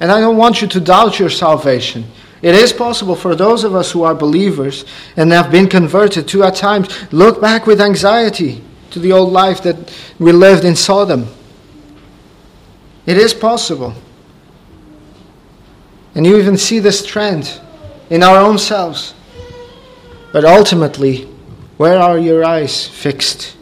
And 0.00 0.12
I 0.12 0.20
don't 0.20 0.36
want 0.36 0.60
you 0.62 0.68
to 0.68 0.80
doubt 0.80 1.18
your 1.18 1.30
salvation. 1.30 2.04
It 2.40 2.54
is 2.54 2.72
possible 2.72 3.16
for 3.16 3.34
those 3.34 3.64
of 3.64 3.74
us 3.74 3.90
who 3.90 4.04
are 4.04 4.14
believers 4.14 4.84
and 5.16 5.32
have 5.32 5.50
been 5.50 5.68
converted 5.68 6.28
to 6.28 6.44
at 6.44 6.54
times 6.54 7.12
look 7.12 7.40
back 7.40 7.66
with 7.66 7.80
anxiety 7.80 8.62
to 8.90 9.00
the 9.00 9.12
old 9.12 9.32
life 9.32 9.62
that 9.62 9.76
we 10.18 10.32
lived 10.32 10.64
in 10.64 10.76
Sodom. 10.76 11.26
It 13.06 13.16
is 13.16 13.34
possible. 13.34 13.94
And 16.14 16.26
you 16.26 16.38
even 16.38 16.56
see 16.56 16.78
this 16.78 17.04
trend 17.04 17.60
in 18.10 18.22
our 18.22 18.38
own 18.38 18.58
selves. 18.58 19.14
But 20.32 20.44
ultimately, 20.44 21.28
where 21.78 21.98
are 21.98 22.18
your 22.18 22.44
eyes 22.44 22.86
fixed? 22.86 23.56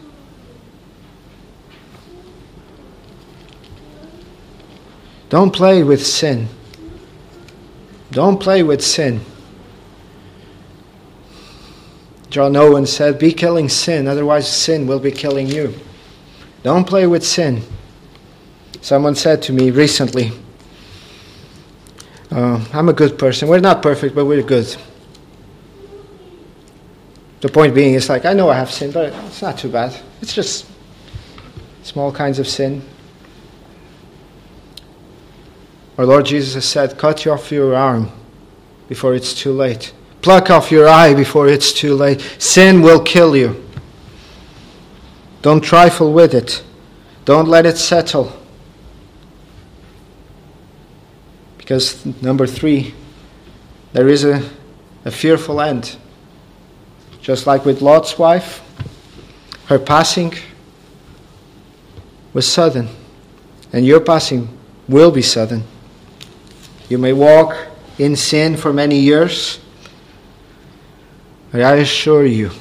Don't 5.28 5.52
play 5.52 5.82
with 5.82 6.04
sin. 6.04 6.48
Don't 8.10 8.40
play 8.40 8.62
with 8.62 8.82
sin. 8.82 9.20
John 12.30 12.56
Owen 12.56 12.86
said, 12.86 13.18
Be 13.18 13.32
killing 13.32 13.68
sin, 13.68 14.08
otherwise 14.08 14.50
sin 14.50 14.86
will 14.86 15.00
be 15.00 15.10
killing 15.10 15.46
you. 15.46 15.74
Don't 16.62 16.86
play 16.86 17.06
with 17.06 17.24
sin. 17.24 17.62
Someone 18.80 19.14
said 19.14 19.42
to 19.42 19.52
me 19.52 19.70
recently, 19.70 20.32
uh, 22.30 22.64
I'm 22.72 22.88
a 22.88 22.92
good 22.92 23.18
person. 23.18 23.48
We're 23.48 23.60
not 23.60 23.82
perfect, 23.82 24.14
but 24.14 24.26
we're 24.26 24.42
good. 24.42 24.74
The 27.40 27.48
point 27.48 27.74
being, 27.74 27.94
it's 27.94 28.08
like, 28.08 28.24
I 28.24 28.32
know 28.32 28.48
I 28.48 28.54
have 28.54 28.70
sin, 28.70 28.90
but 28.90 29.12
it's 29.26 29.42
not 29.42 29.58
too 29.58 29.68
bad. 29.68 29.94
It's 30.22 30.34
just 30.34 30.66
small 31.82 32.10
kinds 32.10 32.38
of 32.38 32.48
sin. 32.48 32.82
Our 35.98 36.06
Lord 36.06 36.26
Jesus 36.26 36.54
has 36.54 36.64
said, 36.64 36.98
Cut 36.98 37.26
off 37.26 37.50
your 37.50 37.74
arm 37.74 38.10
before 38.88 39.14
it's 39.14 39.34
too 39.34 39.52
late. 39.52 39.92
Pluck 40.22 40.50
off 40.50 40.70
your 40.70 40.88
eye 40.88 41.14
before 41.14 41.48
it's 41.48 41.72
too 41.72 41.94
late. 41.94 42.20
Sin 42.38 42.82
will 42.82 43.00
kill 43.00 43.36
you. 43.36 43.64
Don't 45.42 45.62
trifle 45.62 46.12
with 46.12 46.34
it. 46.34 46.62
Don't 47.24 47.48
let 47.48 47.66
it 47.66 47.76
settle. 47.76 48.32
Because, 51.56 52.04
number 52.22 52.46
three, 52.46 52.94
there 53.92 54.08
is 54.08 54.24
a, 54.24 54.48
a 55.04 55.10
fearful 55.10 55.60
end. 55.60 55.96
Just 57.26 57.44
like 57.44 57.64
with 57.64 57.82
Lot's 57.82 58.20
wife, 58.20 58.62
her 59.64 59.80
passing 59.80 60.32
was 62.32 62.46
sudden, 62.46 62.88
and 63.72 63.84
your 63.84 63.98
passing 63.98 64.48
will 64.86 65.10
be 65.10 65.22
sudden. 65.22 65.64
You 66.88 66.98
may 66.98 67.12
walk 67.12 67.56
in 67.98 68.14
sin 68.14 68.56
for 68.56 68.72
many 68.72 69.00
years, 69.00 69.58
but 71.50 71.62
I 71.62 71.78
assure 71.78 72.24
you, 72.24 72.52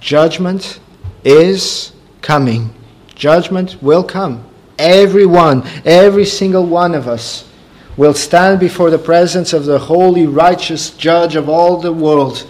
judgment 0.00 0.80
is 1.22 1.92
coming. 2.20 2.74
Judgment 3.14 3.80
will 3.80 4.02
come. 4.02 4.44
Everyone, 4.76 5.62
every 5.84 6.24
single 6.24 6.66
one 6.66 6.96
of 6.96 7.06
us 7.06 7.48
will 7.96 8.12
stand 8.12 8.58
before 8.58 8.90
the 8.90 8.98
presence 8.98 9.52
of 9.52 9.66
the 9.66 9.78
holy, 9.78 10.26
righteous 10.26 10.90
judge 10.90 11.36
of 11.36 11.48
all 11.48 11.76
the 11.76 11.92
world 11.92 12.44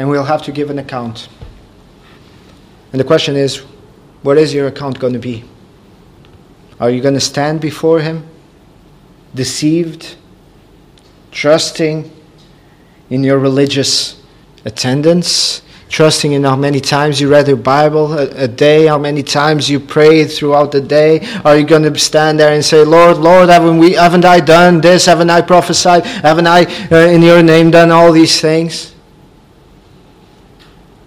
and 0.00 0.08
we'll 0.08 0.24
have 0.24 0.42
to 0.42 0.50
give 0.50 0.70
an 0.70 0.78
account. 0.78 1.28
And 2.90 2.98
the 2.98 3.04
question 3.04 3.36
is, 3.36 3.58
what 4.22 4.38
is 4.38 4.54
your 4.54 4.66
account 4.66 4.98
going 4.98 5.12
to 5.12 5.18
be? 5.18 5.44
Are 6.80 6.88
you 6.88 7.02
going 7.02 7.12
to 7.12 7.20
stand 7.20 7.60
before 7.60 8.00
Him, 8.00 8.26
deceived, 9.34 10.16
trusting 11.32 12.10
in 13.10 13.22
your 13.22 13.38
religious 13.38 14.22
attendance, 14.64 15.60
trusting 15.90 16.32
in 16.32 16.44
how 16.44 16.56
many 16.56 16.80
times 16.80 17.20
you 17.20 17.28
read 17.28 17.46
your 17.46 17.58
Bible 17.58 18.14
a, 18.14 18.44
a, 18.44 18.48
day, 18.48 18.86
how 18.86 18.96
many 18.96 19.22
times 19.22 19.68
you 19.68 19.78
prayed 19.78 20.30
throughout 20.30 20.72
the 20.72 20.80
day? 20.80 21.20
Are 21.44 21.58
you 21.58 21.66
going 21.66 21.82
to 21.82 21.98
stand 21.98 22.40
there 22.40 22.54
and 22.54 22.64
say, 22.64 22.86
Lord, 22.86 23.18
Lord, 23.18 23.50
haven't, 23.50 23.76
we, 23.76 23.92
haven't 23.92 24.24
I 24.24 24.40
done 24.40 24.80
this? 24.80 25.04
Haven't 25.04 25.28
I 25.28 25.42
prophesied? 25.42 26.06
Haven't 26.06 26.46
I, 26.46 26.64
uh, 26.90 26.96
in 26.96 27.20
your 27.20 27.42
name, 27.42 27.70
done 27.70 27.90
all 27.90 28.12
these 28.12 28.40
things? 28.40 28.94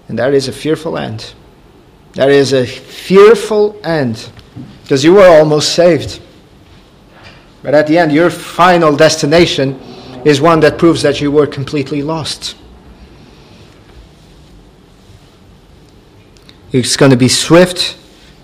And 0.07 0.19
that 0.19 0.33
is 0.33 0.47
a 0.47 0.51
fearful 0.51 0.97
end. 0.97 1.33
That 2.13 2.29
is 2.29 2.53
a 2.53 2.65
fearful 2.65 3.79
end 3.83 4.29
because 4.83 5.03
you 5.03 5.13
were 5.13 5.27
almost 5.27 5.73
saved. 5.73 6.21
But 7.63 7.73
at 7.73 7.87
the 7.87 7.97
end, 7.97 8.11
your 8.11 8.29
final 8.29 8.95
destination 8.95 9.79
is 10.25 10.41
one 10.41 10.59
that 10.59 10.77
proves 10.77 11.01
that 11.01 11.21
you 11.21 11.31
were 11.31 11.47
completely 11.47 12.01
lost. 12.01 12.55
It's 16.71 16.97
going 16.97 17.11
to 17.11 17.17
be 17.17 17.29
swift, 17.29 17.97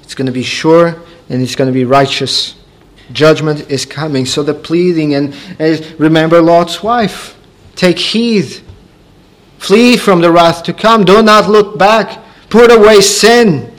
it's 0.03 0.15
going 0.15 0.27
to 0.27 0.31
be 0.31 0.43
sure, 0.43 1.01
and 1.29 1.41
it's 1.41 1.55
going 1.55 1.67
to 1.67 1.73
be 1.73 1.85
righteous. 1.85 2.55
Judgment 3.11 3.69
is 3.71 3.85
coming. 3.85 4.25
So 4.25 4.43
the 4.43 4.53
pleading, 4.53 5.15
and, 5.15 5.35
and 5.57 5.99
remember 5.99 6.41
Lot's 6.41 6.83
wife. 6.83 7.37
Take 7.75 7.97
heed. 7.97 8.61
Flee 9.59 9.97
from 9.97 10.21
the 10.21 10.31
wrath 10.31 10.63
to 10.63 10.73
come. 10.73 11.03
Do 11.03 11.21
not 11.21 11.49
look 11.49 11.77
back. 11.77 12.23
Put 12.49 12.71
away 12.71 13.01
sin. 13.01 13.71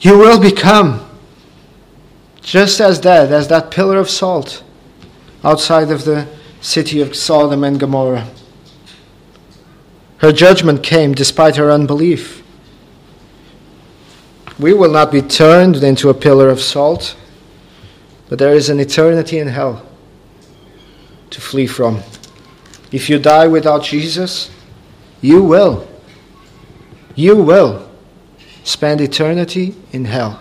You 0.00 0.18
will 0.18 0.40
become 0.40 1.08
just 2.40 2.80
as 2.80 2.98
dead 2.98 3.32
as 3.32 3.48
that 3.48 3.70
pillar 3.70 3.98
of 3.98 4.10
salt 4.10 4.64
outside 5.44 5.90
of 5.90 6.04
the 6.04 6.26
city 6.60 7.00
of 7.00 7.14
Sodom 7.14 7.62
and 7.62 7.78
Gomorrah. 7.78 8.28
Her 10.18 10.32
judgment 10.32 10.82
came 10.82 11.14
despite 11.14 11.56
her 11.56 11.70
unbelief. 11.70 12.42
We 14.58 14.72
will 14.72 14.90
not 14.90 15.12
be 15.12 15.20
turned 15.20 15.76
into 15.76 16.08
a 16.08 16.14
pillar 16.14 16.48
of 16.48 16.60
salt, 16.60 17.14
but 18.30 18.38
there 18.38 18.54
is 18.54 18.70
an 18.70 18.80
eternity 18.80 19.38
in 19.38 19.48
hell 19.48 19.86
to 21.30 21.40
flee 21.40 21.66
from. 21.66 22.02
If 22.92 23.08
you 23.08 23.18
die 23.18 23.46
without 23.46 23.82
Jesus, 23.82 24.50
you 25.20 25.42
will. 25.42 25.88
You 27.14 27.36
will 27.36 27.88
spend 28.62 29.00
eternity 29.00 29.74
in 29.92 30.04
hell. 30.04 30.40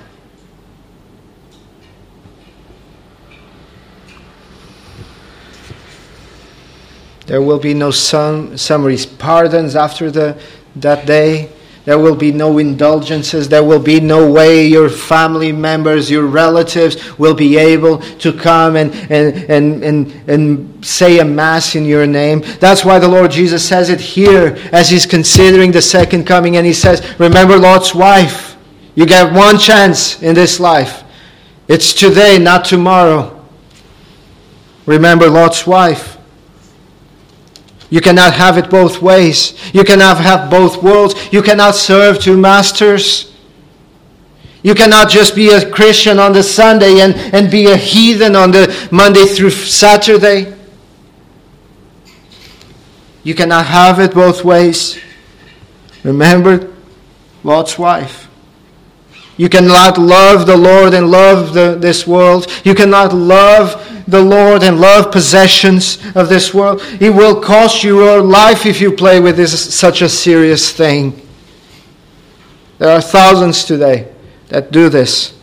There 7.26 7.42
will 7.42 7.60
be 7.60 7.74
no 7.74 7.92
sum, 7.92 8.58
summaries, 8.58 9.06
pardons 9.06 9.76
after 9.76 10.12
the, 10.12 10.38
that 10.76 11.06
day. 11.06 11.50
There 11.86 12.00
will 12.00 12.16
be 12.16 12.32
no 12.32 12.60
indulgences. 12.60 13.50
There 13.50 13.64
will 13.64 13.82
be 13.82 14.00
no 14.00 14.32
way 14.32 14.66
your 14.66 14.90
family 14.90 15.52
members, 15.52 16.10
your 16.10 16.26
relatives 16.26 17.18
will 17.20 17.34
be 17.34 17.58
able 17.58 17.98
to 18.20 18.32
come 18.32 18.78
and, 18.78 18.94
and, 19.12 19.36
and, 19.50 19.84
and, 19.84 20.30
and 20.30 20.86
say 20.86 21.20
a 21.20 21.26
Mass 21.26 21.76
in 21.76 21.84
your 21.84 22.08
name. 22.08 22.42
That's 22.60 22.86
why 22.86 23.00
the 23.00 23.08
Lord 23.08 23.32
Jesus 23.32 23.68
says 23.68 23.90
it 23.90 24.00
here 24.00 24.58
as 24.72 24.90
He's 24.90 25.06
considering 25.06 25.72
the 25.74 25.82
second 25.82 26.26
coming. 26.26 26.56
And 26.56 26.66
He 26.66 26.74
says, 26.74 27.20
Remember 27.20 27.58
Lot's 27.58 27.94
wife. 27.94 28.56
You 28.96 29.06
get 29.06 29.34
one 29.34 29.58
chance 29.58 30.22
in 30.22 30.36
this 30.36 30.60
life. 30.60 31.04
It's 31.68 31.94
today, 31.94 32.38
not 32.40 32.64
tomorrow. 32.64 33.44
Remember 34.86 35.30
Lot's 35.30 35.68
wife. 35.68 36.18
You 37.94 38.02
cannot 38.02 38.34
have 38.34 38.58
it 38.58 38.72
both 38.72 39.04
ways. 39.04 39.54
You 39.72 39.84
cannot 39.84 40.18
have 40.18 40.50
both 40.50 40.82
worlds. 40.82 41.14
You 41.32 41.44
cannot 41.44 41.76
serve 41.76 42.18
two 42.18 42.36
masters. 42.36 43.32
You 44.64 44.74
cannot 44.74 45.12
just 45.12 45.36
be 45.36 45.50
a 45.52 45.70
Christian 45.70 46.18
on 46.18 46.34
the 46.34 46.42
Sunday 46.42 47.02
and, 47.02 47.14
and 47.14 47.52
be 47.52 47.68
a 47.68 47.78
heathen 47.78 48.36
on 48.36 48.50
the 48.50 48.90
Monday 48.92 49.26
through 49.26 49.52
Saturday. 49.52 50.56
You 53.22 53.36
cannot 53.36 53.68
have 53.68 54.00
it 54.00 54.16
both 54.16 54.44
ways. 54.44 55.00
Remember 56.04 56.74
Lot's 57.44 57.78
wife. 57.78 58.28
You 59.38 59.50
cannot 59.50 60.00
love 60.00 60.48
the 60.48 60.58
Lord 60.58 60.96
and 60.96 61.12
love 61.12 61.54
the, 61.54 61.78
this 61.80 62.08
world. 62.08 62.48
You 62.64 62.74
cannot 62.74 63.14
love 63.14 63.93
the 64.08 64.22
Lord 64.22 64.64
and 64.64 64.80
love 64.80 65.12
possessions 65.12 65.98
of 66.16 66.30
this 66.30 66.54
world. 66.54 66.82
It 67.00 67.10
will 67.10 67.42
cost 67.42 67.84
you 67.84 68.04
your 68.04 68.22
life 68.22 68.66
if 68.66 68.82
you 68.82 68.92
play 68.92 69.20
with 69.20 69.38
this 69.38 69.74
such 69.74 70.02
a 70.02 70.10
serious 70.10 70.72
thing. 70.72 71.20
There 72.80 72.90
are 72.90 73.02
thousands 73.02 73.64
today 73.64 74.12
that 74.50 74.72
do 74.72 74.90
this, 74.90 75.34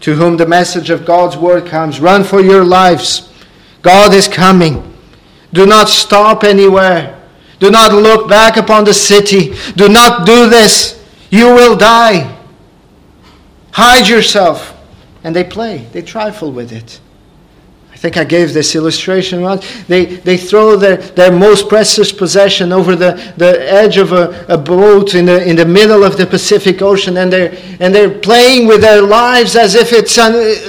to 0.00 0.14
whom 0.14 0.36
the 0.36 0.46
message 0.46 0.90
of 0.90 1.04
God's 1.04 1.36
word 1.36 1.66
comes. 1.66 2.00
Run 2.00 2.24
for 2.24 2.40
your 2.40 2.64
lives. 2.64 3.32
God 3.80 4.14
is 4.14 4.28
coming. 4.28 4.92
Do 5.52 5.66
not 5.66 5.88
stop 5.88 6.44
anywhere. 6.44 7.20
Do 7.58 7.70
not 7.70 7.92
look 7.92 8.28
back 8.28 8.56
upon 8.56 8.84
the 8.84 8.94
city. 8.94 9.54
Do 9.76 9.88
not 9.88 10.26
do 10.26 10.48
this. 10.48 11.02
You 11.30 11.46
will 11.54 11.76
die. 11.76 12.38
Hide 13.70 14.08
yourself. 14.08 14.70
And 15.24 15.36
they 15.36 15.44
play, 15.44 15.86
they 15.92 16.02
trifle 16.02 16.50
with 16.50 16.72
it 16.72 17.00
think 18.02 18.16
I 18.16 18.24
gave 18.24 18.52
this 18.52 18.74
illustration. 18.74 19.44
They, 19.86 20.06
they 20.06 20.36
throw 20.36 20.74
their, 20.74 20.96
their 20.96 21.30
most 21.30 21.68
precious 21.68 22.10
possession 22.10 22.72
over 22.72 22.96
the, 22.96 23.12
the 23.36 23.72
edge 23.72 23.96
of 23.96 24.10
a, 24.10 24.44
a 24.48 24.58
boat 24.58 25.14
in 25.14 25.26
the, 25.26 25.48
in 25.48 25.54
the 25.54 25.64
middle 25.64 26.02
of 26.02 26.16
the 26.16 26.26
Pacific 26.26 26.82
Ocean 26.82 27.16
and 27.18 27.32
they're, 27.32 27.56
and 27.78 27.94
they're 27.94 28.10
playing 28.10 28.66
with 28.66 28.80
their 28.80 29.02
lives 29.02 29.54
as 29.54 29.76
if 29.76 29.92
it's 29.92 30.12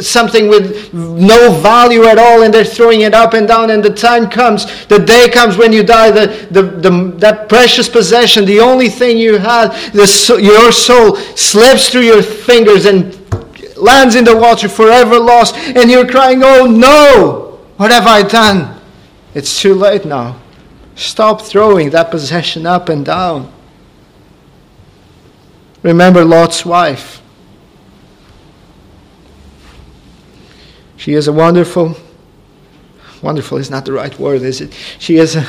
something 0.07 0.47
with 0.47 0.93
no 0.93 1.51
value 1.53 2.03
at 2.03 2.19
all 2.19 2.43
and 2.43 2.53
they're 2.53 2.63
throwing 2.63 3.01
it 3.01 3.15
up 3.15 3.33
and 3.33 3.47
down. 3.47 3.71
And 3.71 3.83
the 3.83 3.93
time 3.95 4.29
comes, 4.29 4.85
the 4.85 4.99
day 4.99 5.27
comes 5.27 5.57
when 5.57 5.73
you 5.73 5.81
die, 5.81 6.11
the, 6.11 6.27
the, 6.51 6.61
the, 6.61 7.15
that 7.17 7.49
precious 7.49 7.89
possession, 7.89 8.45
the 8.45 8.59
only 8.59 8.89
thing 8.89 9.17
you 9.17 9.39
had, 9.39 9.69
the, 9.93 10.39
your 10.39 10.71
soul 10.71 11.15
slips 11.35 11.89
through 11.89 12.01
your 12.01 12.21
fingers 12.21 12.85
and 12.85 13.19
lands 13.83 14.15
in 14.15 14.23
the 14.23 14.35
water, 14.35 14.69
forever 14.69 15.19
lost, 15.19 15.55
and 15.55 15.91
you're 15.91 16.07
crying, 16.07 16.41
Oh 16.43 16.65
no! 16.65 17.59
What 17.77 17.91
have 17.91 18.07
I 18.07 18.23
done? 18.23 18.79
It's 19.33 19.61
too 19.61 19.73
late 19.73 20.05
now. 20.05 20.39
Stop 20.95 21.41
throwing 21.41 21.89
that 21.89 22.11
possession 22.11 22.65
up 22.65 22.89
and 22.89 23.05
down. 23.05 23.51
Remember 25.81 26.23
Lot's 26.23 26.65
wife. 26.65 27.21
She 30.95 31.13
is 31.13 31.27
a 31.27 31.33
wonderful, 31.33 31.97
wonderful 33.21 33.57
is 33.57 33.69
not 33.69 33.83
the 33.83 33.91
right 33.91 34.17
word, 34.17 34.43
is 34.43 34.61
it? 34.61 34.73
She 34.99 35.17
is 35.17 35.35
a, 35.35 35.45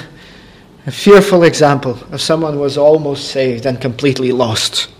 a 0.86 0.90
fearful 0.90 1.44
example 1.44 1.98
of 2.10 2.20
someone 2.20 2.54
who 2.54 2.60
was 2.60 2.76
almost 2.76 3.28
saved 3.28 3.64
and 3.64 3.80
completely 3.80 4.32
lost. 4.32 4.90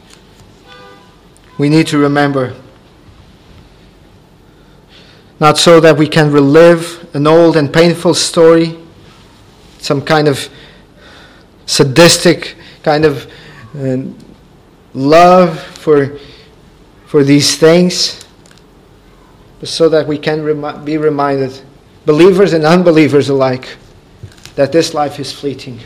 We 1.58 1.68
need 1.68 1.88
to 1.88 1.98
remember 1.98 2.54
not 5.40 5.58
so 5.58 5.80
that 5.80 5.96
we 5.96 6.06
can 6.06 6.30
relive 6.30 7.08
an 7.14 7.26
old 7.26 7.56
and 7.56 7.72
painful 7.72 8.14
story, 8.14 8.78
some 9.78 10.00
kind 10.00 10.28
of 10.28 10.48
sadistic 11.66 12.56
kind 12.82 13.04
of 13.04 13.30
uh, 13.76 13.96
love 14.92 15.60
for, 15.60 16.18
for 17.06 17.24
these 17.24 17.56
things, 17.56 18.24
but 19.60 19.68
so 19.68 19.88
that 19.88 20.06
we 20.06 20.18
can 20.18 20.42
remi- 20.42 20.85
be 20.85 20.96
reminded, 20.98 21.60
believers 22.06 22.52
and 22.52 22.64
unbelievers 22.64 23.28
alike, 23.28 23.76
that 24.54 24.70
this 24.70 24.94
life 24.94 25.18
is 25.18 25.32
fleeting, 25.32 25.80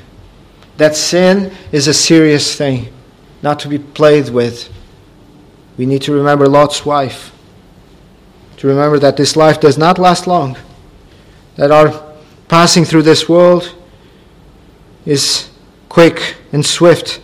that 0.76 0.94
sin 0.94 1.53
is 1.72 1.88
a 1.88 1.94
serious 1.94 2.55
thing, 2.55 2.92
not 3.42 3.59
to 3.61 3.68
be 3.68 3.78
played 3.78 4.28
with. 4.28 4.70
We 5.78 5.86
need 5.86 6.03
to 6.03 6.12
remember 6.12 6.49
Lot's 6.49 6.84
wife 6.84 7.32
to 8.59 8.66
remember 8.66 8.98
that 8.98 9.16
this 9.16 9.36
life 9.36 9.61
does 9.61 9.78
not 9.78 9.98
last 9.98 10.26
long, 10.26 10.56
that 11.56 11.70
our 11.70 12.04
passing 12.48 12.84
through 12.84 13.02
this 13.02 13.28
world 13.28 13.74
is 15.06 15.48
quick 15.88 16.36
and 16.52 16.64
swift. 16.66 17.20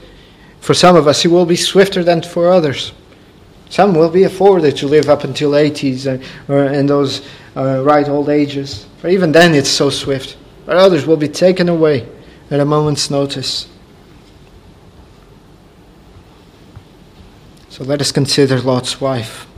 For 0.61 0.75
some 0.75 0.97
of 0.97 1.07
us, 1.07 1.25
it 1.25 1.29
will 1.29 1.45
be 1.45 1.57
swifter 1.57 2.03
than 2.05 2.23
for 2.23 2.51
others. 2.51 2.93
Some 3.69 3.95
will 3.95 4.11
be 4.11 4.23
afforded 4.23 4.77
to 4.77 4.87
live 4.87 5.09
up 5.09 5.25
until 5.25 5.51
80s 5.51 6.07
or, 6.49 6.55
or 6.55 6.65
in 6.67 6.87
those 6.87 7.27
uh, 7.57 7.83
right 7.83 8.09
old 8.09 8.29
ages. 8.29 8.87
For 8.99 9.09
even 9.09 9.33
then, 9.33 9.55
it's 9.55 9.69
so 9.69 9.91
swift. 9.91 10.37
But 10.65 10.77
others 10.77 11.05
will 11.07 11.17
be 11.17 11.29
taken 11.29 11.69
away 11.69 12.09
at 12.51 12.61
a 12.61 12.65
moment's 12.65 13.11
notice. 13.11 13.69
So 17.69 17.83
let 17.83 18.01
us 18.01 18.13
consider 18.13 18.61
Lot's 18.61 19.01
wife. 19.01 19.49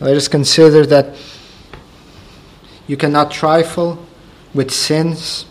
Let 0.00 0.16
us 0.16 0.28
consider 0.28 0.86
that 0.86 1.16
you 2.86 2.96
cannot 2.96 3.30
trifle 3.30 4.04
with 4.54 4.70
sins. 4.70 5.44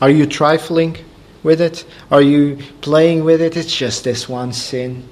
Are 0.00 0.10
you 0.10 0.26
trifling 0.26 0.96
with 1.42 1.60
it? 1.60 1.84
Are 2.10 2.22
you 2.22 2.58
playing 2.80 3.24
with 3.24 3.42
it? 3.42 3.56
It's 3.56 3.74
just 3.74 4.04
this 4.04 4.28
one 4.28 4.52
sin. 4.52 5.08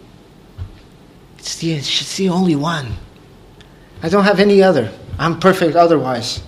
It's 1.38 1.56
the, 1.56 1.72
it's 1.72 2.16
the 2.16 2.28
only 2.28 2.56
one. 2.56 2.94
I 4.02 4.08
don't 4.08 4.24
have 4.24 4.38
any 4.40 4.62
other. 4.62 4.92
I'm 5.18 5.40
perfect 5.40 5.76
otherwise. 5.76 6.42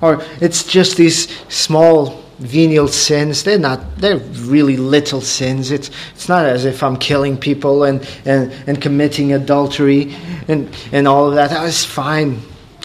Or 0.00 0.24
it's 0.40 0.64
just 0.64 0.96
these 0.96 1.28
small 1.48 2.25
venial 2.38 2.88
sins. 2.88 3.42
They're 3.42 3.58
not, 3.58 3.96
they're 3.96 4.18
really 4.18 4.76
little 4.76 5.20
sins. 5.20 5.70
It's, 5.70 5.90
it's 6.14 6.28
not 6.28 6.44
as 6.44 6.64
if 6.64 6.82
I'm 6.82 6.96
killing 6.96 7.36
people 7.36 7.84
and, 7.84 8.06
and, 8.24 8.52
and 8.66 8.80
committing 8.80 9.32
adultery 9.32 10.14
and, 10.48 10.74
and 10.92 11.08
all 11.08 11.28
of 11.28 11.34
that. 11.34 11.50
That's 11.50 11.84
fine. 11.84 12.40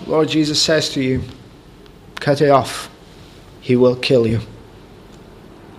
Lord 0.07 0.29
Jesus 0.29 0.61
says 0.61 0.89
to 0.91 1.01
you, 1.01 1.21
cut 2.15 2.41
it 2.41 2.49
off. 2.49 2.89
He 3.59 3.75
will 3.75 3.95
kill 3.95 4.25
you. 4.25 4.39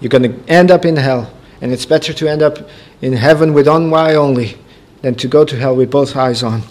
You're 0.01 0.11
going 0.11 0.23
to 0.23 0.53
end 0.53 0.71
up 0.71 0.85
in 0.85 0.97
hell. 0.97 1.33
And 1.61 1.73
it's 1.73 1.87
better 1.87 2.13
to 2.13 2.29
end 2.29 2.43
up 2.43 2.59
in 3.01 3.13
heaven 3.13 3.55
with 3.55 3.69
one 3.69 3.93
eye 3.95 4.15
only 4.15 4.57
than 5.01 5.15
to 5.17 5.29
go 5.29 5.45
to 5.45 5.57
hell 5.57 5.77
with 5.77 5.91
both 5.91 6.17
eyes 6.17 6.43
on. 6.43 6.63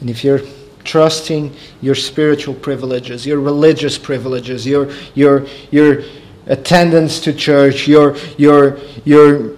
And 0.00 0.08
if 0.10 0.22
you're 0.22 0.40
trusting 0.88 1.54
your 1.82 1.94
spiritual 1.94 2.54
privileges, 2.54 3.26
your 3.26 3.40
religious 3.40 3.98
privileges, 3.98 4.66
your, 4.66 4.90
your, 5.14 5.46
your 5.70 6.02
attendance 6.46 7.20
to 7.20 7.32
church, 7.32 7.86
your, 7.86 8.16
your, 8.38 8.78
your 9.04 9.54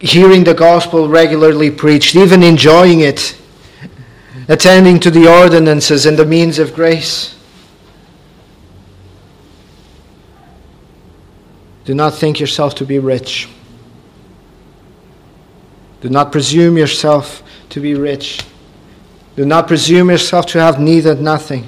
hearing 0.00 0.42
the 0.42 0.52
gospel 0.52 1.08
regularly 1.08 1.70
preached, 1.70 2.16
even 2.16 2.42
enjoying 2.42 3.00
it, 3.00 3.40
attending 4.48 4.98
to 4.98 5.10
the 5.10 5.30
ordinances 5.30 6.04
and 6.04 6.18
the 6.18 6.26
means 6.26 6.58
of 6.58 6.74
grace. 6.74 7.36
Do 11.84 11.94
not 11.94 12.14
think 12.14 12.40
yourself 12.40 12.74
to 12.76 12.84
be 12.84 12.98
rich. 12.98 13.48
Do 16.00 16.08
not 16.08 16.32
presume 16.32 16.76
yourself 16.76 17.44
to 17.68 17.80
be 17.80 17.94
rich. 17.94 18.40
Do 19.40 19.46
not 19.46 19.68
presume 19.68 20.10
yourself 20.10 20.44
to 20.48 20.60
have 20.60 20.78
needed 20.78 21.22
nothing. 21.22 21.66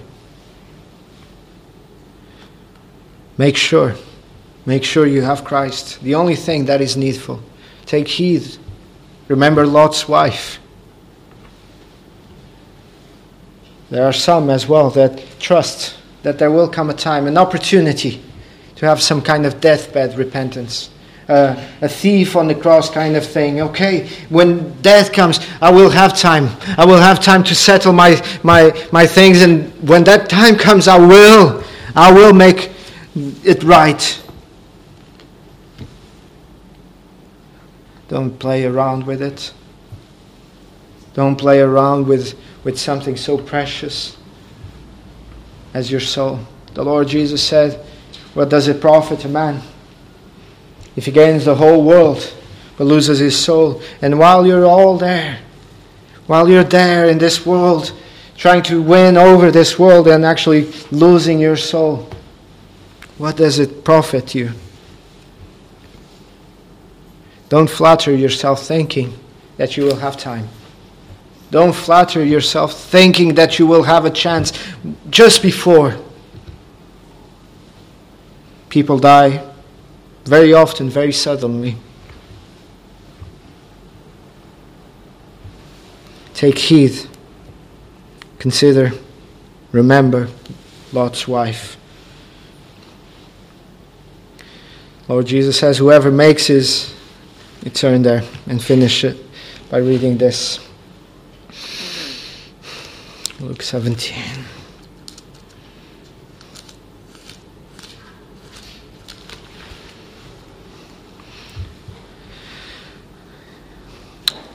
Make 3.38 3.56
sure, 3.56 3.94
make 4.66 4.84
sure 4.84 5.06
you 5.06 5.22
have 5.22 5.42
Christ, 5.42 5.98
the 6.02 6.14
only 6.14 6.36
thing 6.36 6.66
that 6.66 6.82
is 6.82 6.98
needful. 6.98 7.42
Take 7.86 8.08
heed. 8.08 8.58
Remember 9.26 9.66
Lot's 9.66 10.06
wife. 10.06 10.58
There 13.88 14.04
are 14.04 14.12
some 14.12 14.50
as 14.50 14.68
well 14.68 14.90
that 14.90 15.40
trust 15.40 15.96
that 16.24 16.38
there 16.38 16.50
will 16.50 16.68
come 16.68 16.90
a 16.90 16.94
time, 16.94 17.26
an 17.26 17.38
opportunity 17.38 18.20
to 18.76 18.84
have 18.84 19.00
some 19.00 19.22
kind 19.22 19.46
of 19.46 19.62
deathbed 19.62 20.18
repentance 20.18 20.90
uh, 21.28 21.56
a 21.80 21.88
thief 21.88 22.36
on 22.36 22.48
the 22.48 22.54
cross 22.54 22.90
kind 22.90 23.16
of 23.16 23.24
thing. 23.24 23.60
Okay, 23.60 24.08
when 24.28 24.80
death 24.82 25.12
comes, 25.12 25.40
I 25.60 25.70
will 25.70 25.90
have 25.90 26.16
time. 26.18 26.48
I 26.76 26.84
will 26.84 27.00
have 27.00 27.20
time 27.20 27.44
to 27.44 27.54
settle 27.54 27.92
my, 27.92 28.22
my, 28.42 28.72
my 28.92 29.06
things, 29.06 29.42
and 29.42 29.72
when 29.88 30.04
that 30.04 30.28
time 30.28 30.56
comes, 30.56 30.88
I 30.88 30.98
will. 30.98 31.62
I 31.94 32.12
will 32.12 32.32
make 32.32 32.72
it 33.14 33.62
right. 33.62 34.22
Don't 38.08 38.38
play 38.38 38.64
around 38.64 39.06
with 39.06 39.22
it. 39.22 39.52
Don't 41.14 41.36
play 41.36 41.60
around 41.60 42.06
with, 42.06 42.38
with 42.64 42.78
something 42.78 43.16
so 43.16 43.38
precious 43.38 44.16
as 45.74 45.90
your 45.90 46.00
soul. 46.00 46.40
The 46.74 46.84
Lord 46.84 47.08
Jesus 47.08 47.42
said, 47.42 47.84
What 48.34 48.48
does 48.48 48.68
it 48.68 48.80
profit 48.80 49.24
a 49.24 49.28
man? 49.28 49.62
If 50.96 51.06
he 51.06 51.12
gains 51.12 51.44
the 51.44 51.54
whole 51.54 51.84
world 51.84 52.34
but 52.76 52.84
loses 52.84 53.18
his 53.18 53.38
soul. 53.38 53.82
And 54.00 54.18
while 54.18 54.46
you're 54.46 54.64
all 54.64 54.98
there, 54.98 55.38
while 56.26 56.48
you're 56.48 56.64
there 56.64 57.06
in 57.06 57.18
this 57.18 57.46
world, 57.46 57.92
trying 58.36 58.62
to 58.64 58.82
win 58.82 59.16
over 59.16 59.50
this 59.50 59.78
world 59.78 60.08
and 60.08 60.24
actually 60.24 60.72
losing 60.90 61.38
your 61.38 61.56
soul, 61.56 62.08
what 63.18 63.36
does 63.36 63.58
it 63.58 63.84
profit 63.84 64.34
you? 64.34 64.50
Don't 67.48 67.68
flatter 67.68 68.14
yourself 68.14 68.66
thinking 68.66 69.12
that 69.58 69.76
you 69.76 69.84
will 69.84 69.96
have 69.96 70.16
time. 70.16 70.48
Don't 71.50 71.74
flatter 71.74 72.24
yourself 72.24 72.72
thinking 72.72 73.34
that 73.34 73.58
you 73.58 73.66
will 73.66 73.82
have 73.82 74.06
a 74.06 74.10
chance 74.10 74.52
just 75.10 75.42
before 75.42 75.96
people 78.70 78.98
die 78.98 79.51
very 80.24 80.52
often, 80.52 80.88
very 80.88 81.12
suddenly. 81.12 81.76
Take 86.34 86.58
heed, 86.58 87.06
consider, 88.38 88.92
remember 89.70 90.28
Lot's 90.92 91.28
wife. 91.28 91.76
Lord 95.08 95.26
Jesus 95.26 95.58
says, 95.58 95.78
Whoever 95.78 96.10
makes 96.10 96.46
his. 96.46 96.94
You 97.64 97.70
turn 97.70 98.02
there 98.02 98.24
and 98.48 98.62
finish 98.62 99.04
it 99.04 99.16
by 99.70 99.78
reading 99.78 100.18
this. 100.18 100.58
Luke 103.38 103.62
17. 103.62 104.16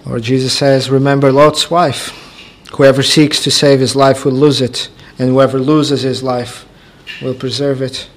Or 0.10 0.20
Jesus 0.20 0.58
says, 0.58 0.90
Remember 0.90 1.32
Lot's 1.32 1.70
wife. 1.70 2.24
Whoever 2.74 3.04
seeks 3.04 3.44
to 3.44 3.52
save 3.52 3.80
his 3.80 3.96
life 3.96 4.26
will 4.26 4.34
lose 4.34 4.62
it, 4.62 4.90
and 5.20 5.30
whoever 5.30 5.60
loses 5.60 6.02
his 6.02 6.24
life 6.24 6.66
will 7.22 7.34
preserve 7.34 7.82
it. 7.82 8.10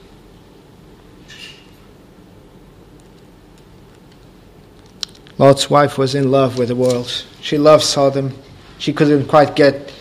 Lot's 5.38 5.70
wife 5.70 5.96
was 5.96 6.14
in 6.14 6.30
love 6.30 6.58
with 6.58 6.68
the 6.68 6.76
world. 6.76 7.24
She 7.40 7.56
loved 7.56 7.82
Sodom. 7.82 8.36
She 8.78 8.92
couldn't 8.92 9.26
quite 9.26 9.56
get 9.56 9.92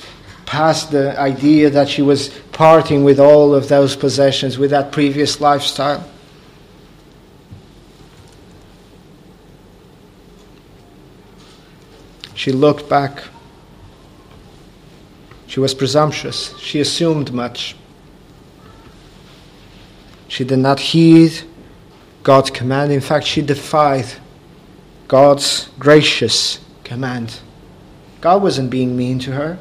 past 0.45 0.91
the 0.91 1.17
idea 1.19 1.69
that 1.69 1.87
she 1.87 2.01
was 2.01 2.29
parting 2.51 3.03
with 3.03 3.19
all 3.19 3.55
of 3.55 3.69
those 3.69 3.95
possessions, 3.95 4.57
with 4.57 4.71
that 4.71 4.91
previous 4.91 5.39
lifestyle. 5.39 6.05
She 12.49 12.53
looked 12.53 12.89
back. 12.89 13.21
She 15.45 15.59
was 15.59 15.75
presumptuous. 15.75 16.57
She 16.57 16.79
assumed 16.79 17.31
much. 17.31 17.75
She 20.27 20.43
did 20.43 20.57
not 20.57 20.79
heed 20.79 21.43
God's 22.23 22.49
command. 22.49 22.91
In 22.91 23.01
fact, 23.01 23.27
she 23.27 23.43
defied 23.43 24.07
God's 25.07 25.69
gracious 25.77 26.59
command. 26.83 27.39
God 28.19 28.41
wasn't 28.41 28.71
being 28.71 28.97
mean 28.97 29.19
to 29.19 29.31
her. 29.33 29.59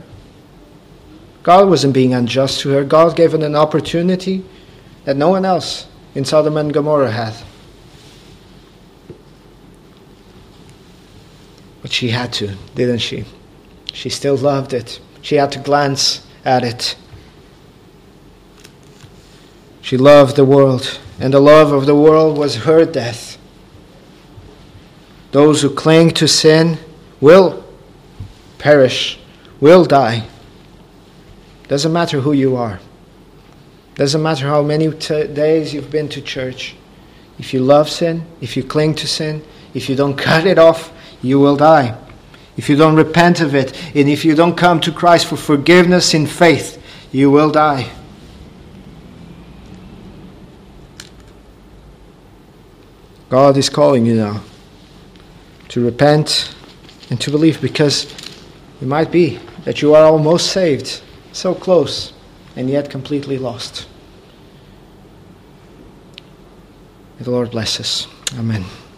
God 1.43 1.69
wasn't 1.69 1.93
being 1.93 2.15
unjust 2.15 2.61
to 2.61 2.71
her. 2.71 2.85
God 2.85 3.17
gave 3.17 3.33
her 3.33 3.45
an 3.45 3.55
opportunity 3.55 4.47
that 5.05 5.19
no 5.19 5.29
one 5.29 5.45
else 5.45 5.89
in 6.15 6.25
Sodom 6.25 6.57
and 6.57 6.73
Gomorrah 6.73 7.11
had. 7.11 7.35
But 11.83 11.93
she 11.93 12.11
had 12.11 12.33
to, 12.35 12.55
didn't 12.75 12.99
she? 12.99 13.25
She 13.93 14.09
still 14.09 14.37
loved 14.37 14.73
it. 14.73 15.01
She 15.23 15.37
had 15.37 15.53
to 15.53 15.59
glance 15.59 16.27
at 16.45 16.65
it. 16.65 16.97
She 19.81 19.97
loved 19.97 20.37
the 20.37 20.45
world, 20.45 20.99
and 21.19 21.33
the 21.33 21.41
love 21.41 21.73
of 21.73 21.87
the 21.87 21.95
world 21.95 22.37
was 22.37 22.57
her 22.57 22.85
death. 22.85 23.39
Those 25.33 25.63
who 25.63 25.71
cling 25.71 26.11
to 26.13 26.29
sin 26.29 26.79
will 27.21 27.65
perish, 28.59 29.19
will 29.61 29.85
die. 29.85 30.27
Doesn't 31.69 31.93
matter 31.93 32.21
who 32.21 32.33
you 32.33 32.57
are. 32.57 32.81
Doesn't 33.95 34.23
matter 34.23 34.47
how 34.47 34.63
many 34.63 34.91
t- 34.93 35.27
days 35.27 35.75
you've 35.75 35.91
been 35.91 36.09
to 36.11 36.21
church. 36.21 36.77
If 37.39 37.53
you 37.53 37.61
love 37.61 37.89
sin, 37.89 38.27
if 38.41 38.57
you 38.57 38.63
cling 38.63 38.95
to 38.97 39.07
sin, 39.07 39.45
if 39.75 39.89
you 39.89 39.97
don't 39.97 40.17
cut 40.29 40.47
it 40.47 40.59
off, 40.59 40.93
you 41.23 41.41
will 41.41 41.57
die. 41.57 41.97
If 42.57 42.69
you 42.69 42.77
don't 42.77 42.97
repent 42.97 43.41
of 43.41 43.55
it, 43.55 43.77
and 43.95 44.09
if 44.09 44.25
you 44.25 44.35
don't 44.35 44.57
come 44.57 44.81
to 44.81 44.93
Christ 44.93 45.27
for 45.27 45.37
forgiveness 45.37 46.15
in 46.15 46.27
faith, 46.27 46.83
you 47.13 47.31
will 47.31 47.51
die. 47.51 47.91
God 53.29 53.57
is 53.57 53.69
calling 53.69 54.07
you 54.07 54.15
now 54.15 54.43
to 55.69 55.85
repent 55.85 56.55
and 57.11 57.21
to 57.21 57.31
believe 57.31 57.61
because 57.61 58.05
it 58.81 58.87
might 58.87 59.11
be 59.11 59.39
that 59.65 59.83
you 59.83 59.95
are 59.95 60.05
almost 60.05 60.53
saved, 60.53 61.03
so 61.33 61.55
close, 61.55 62.13
and 62.57 62.71
yet 62.71 62.91
completely 62.91 63.39
lost. 63.39 63.87
May 67.19 67.25
the 67.25 67.31
Lord 67.31 67.51
bless 67.51 67.81
us. 67.81 68.07
Amen. 68.39 68.65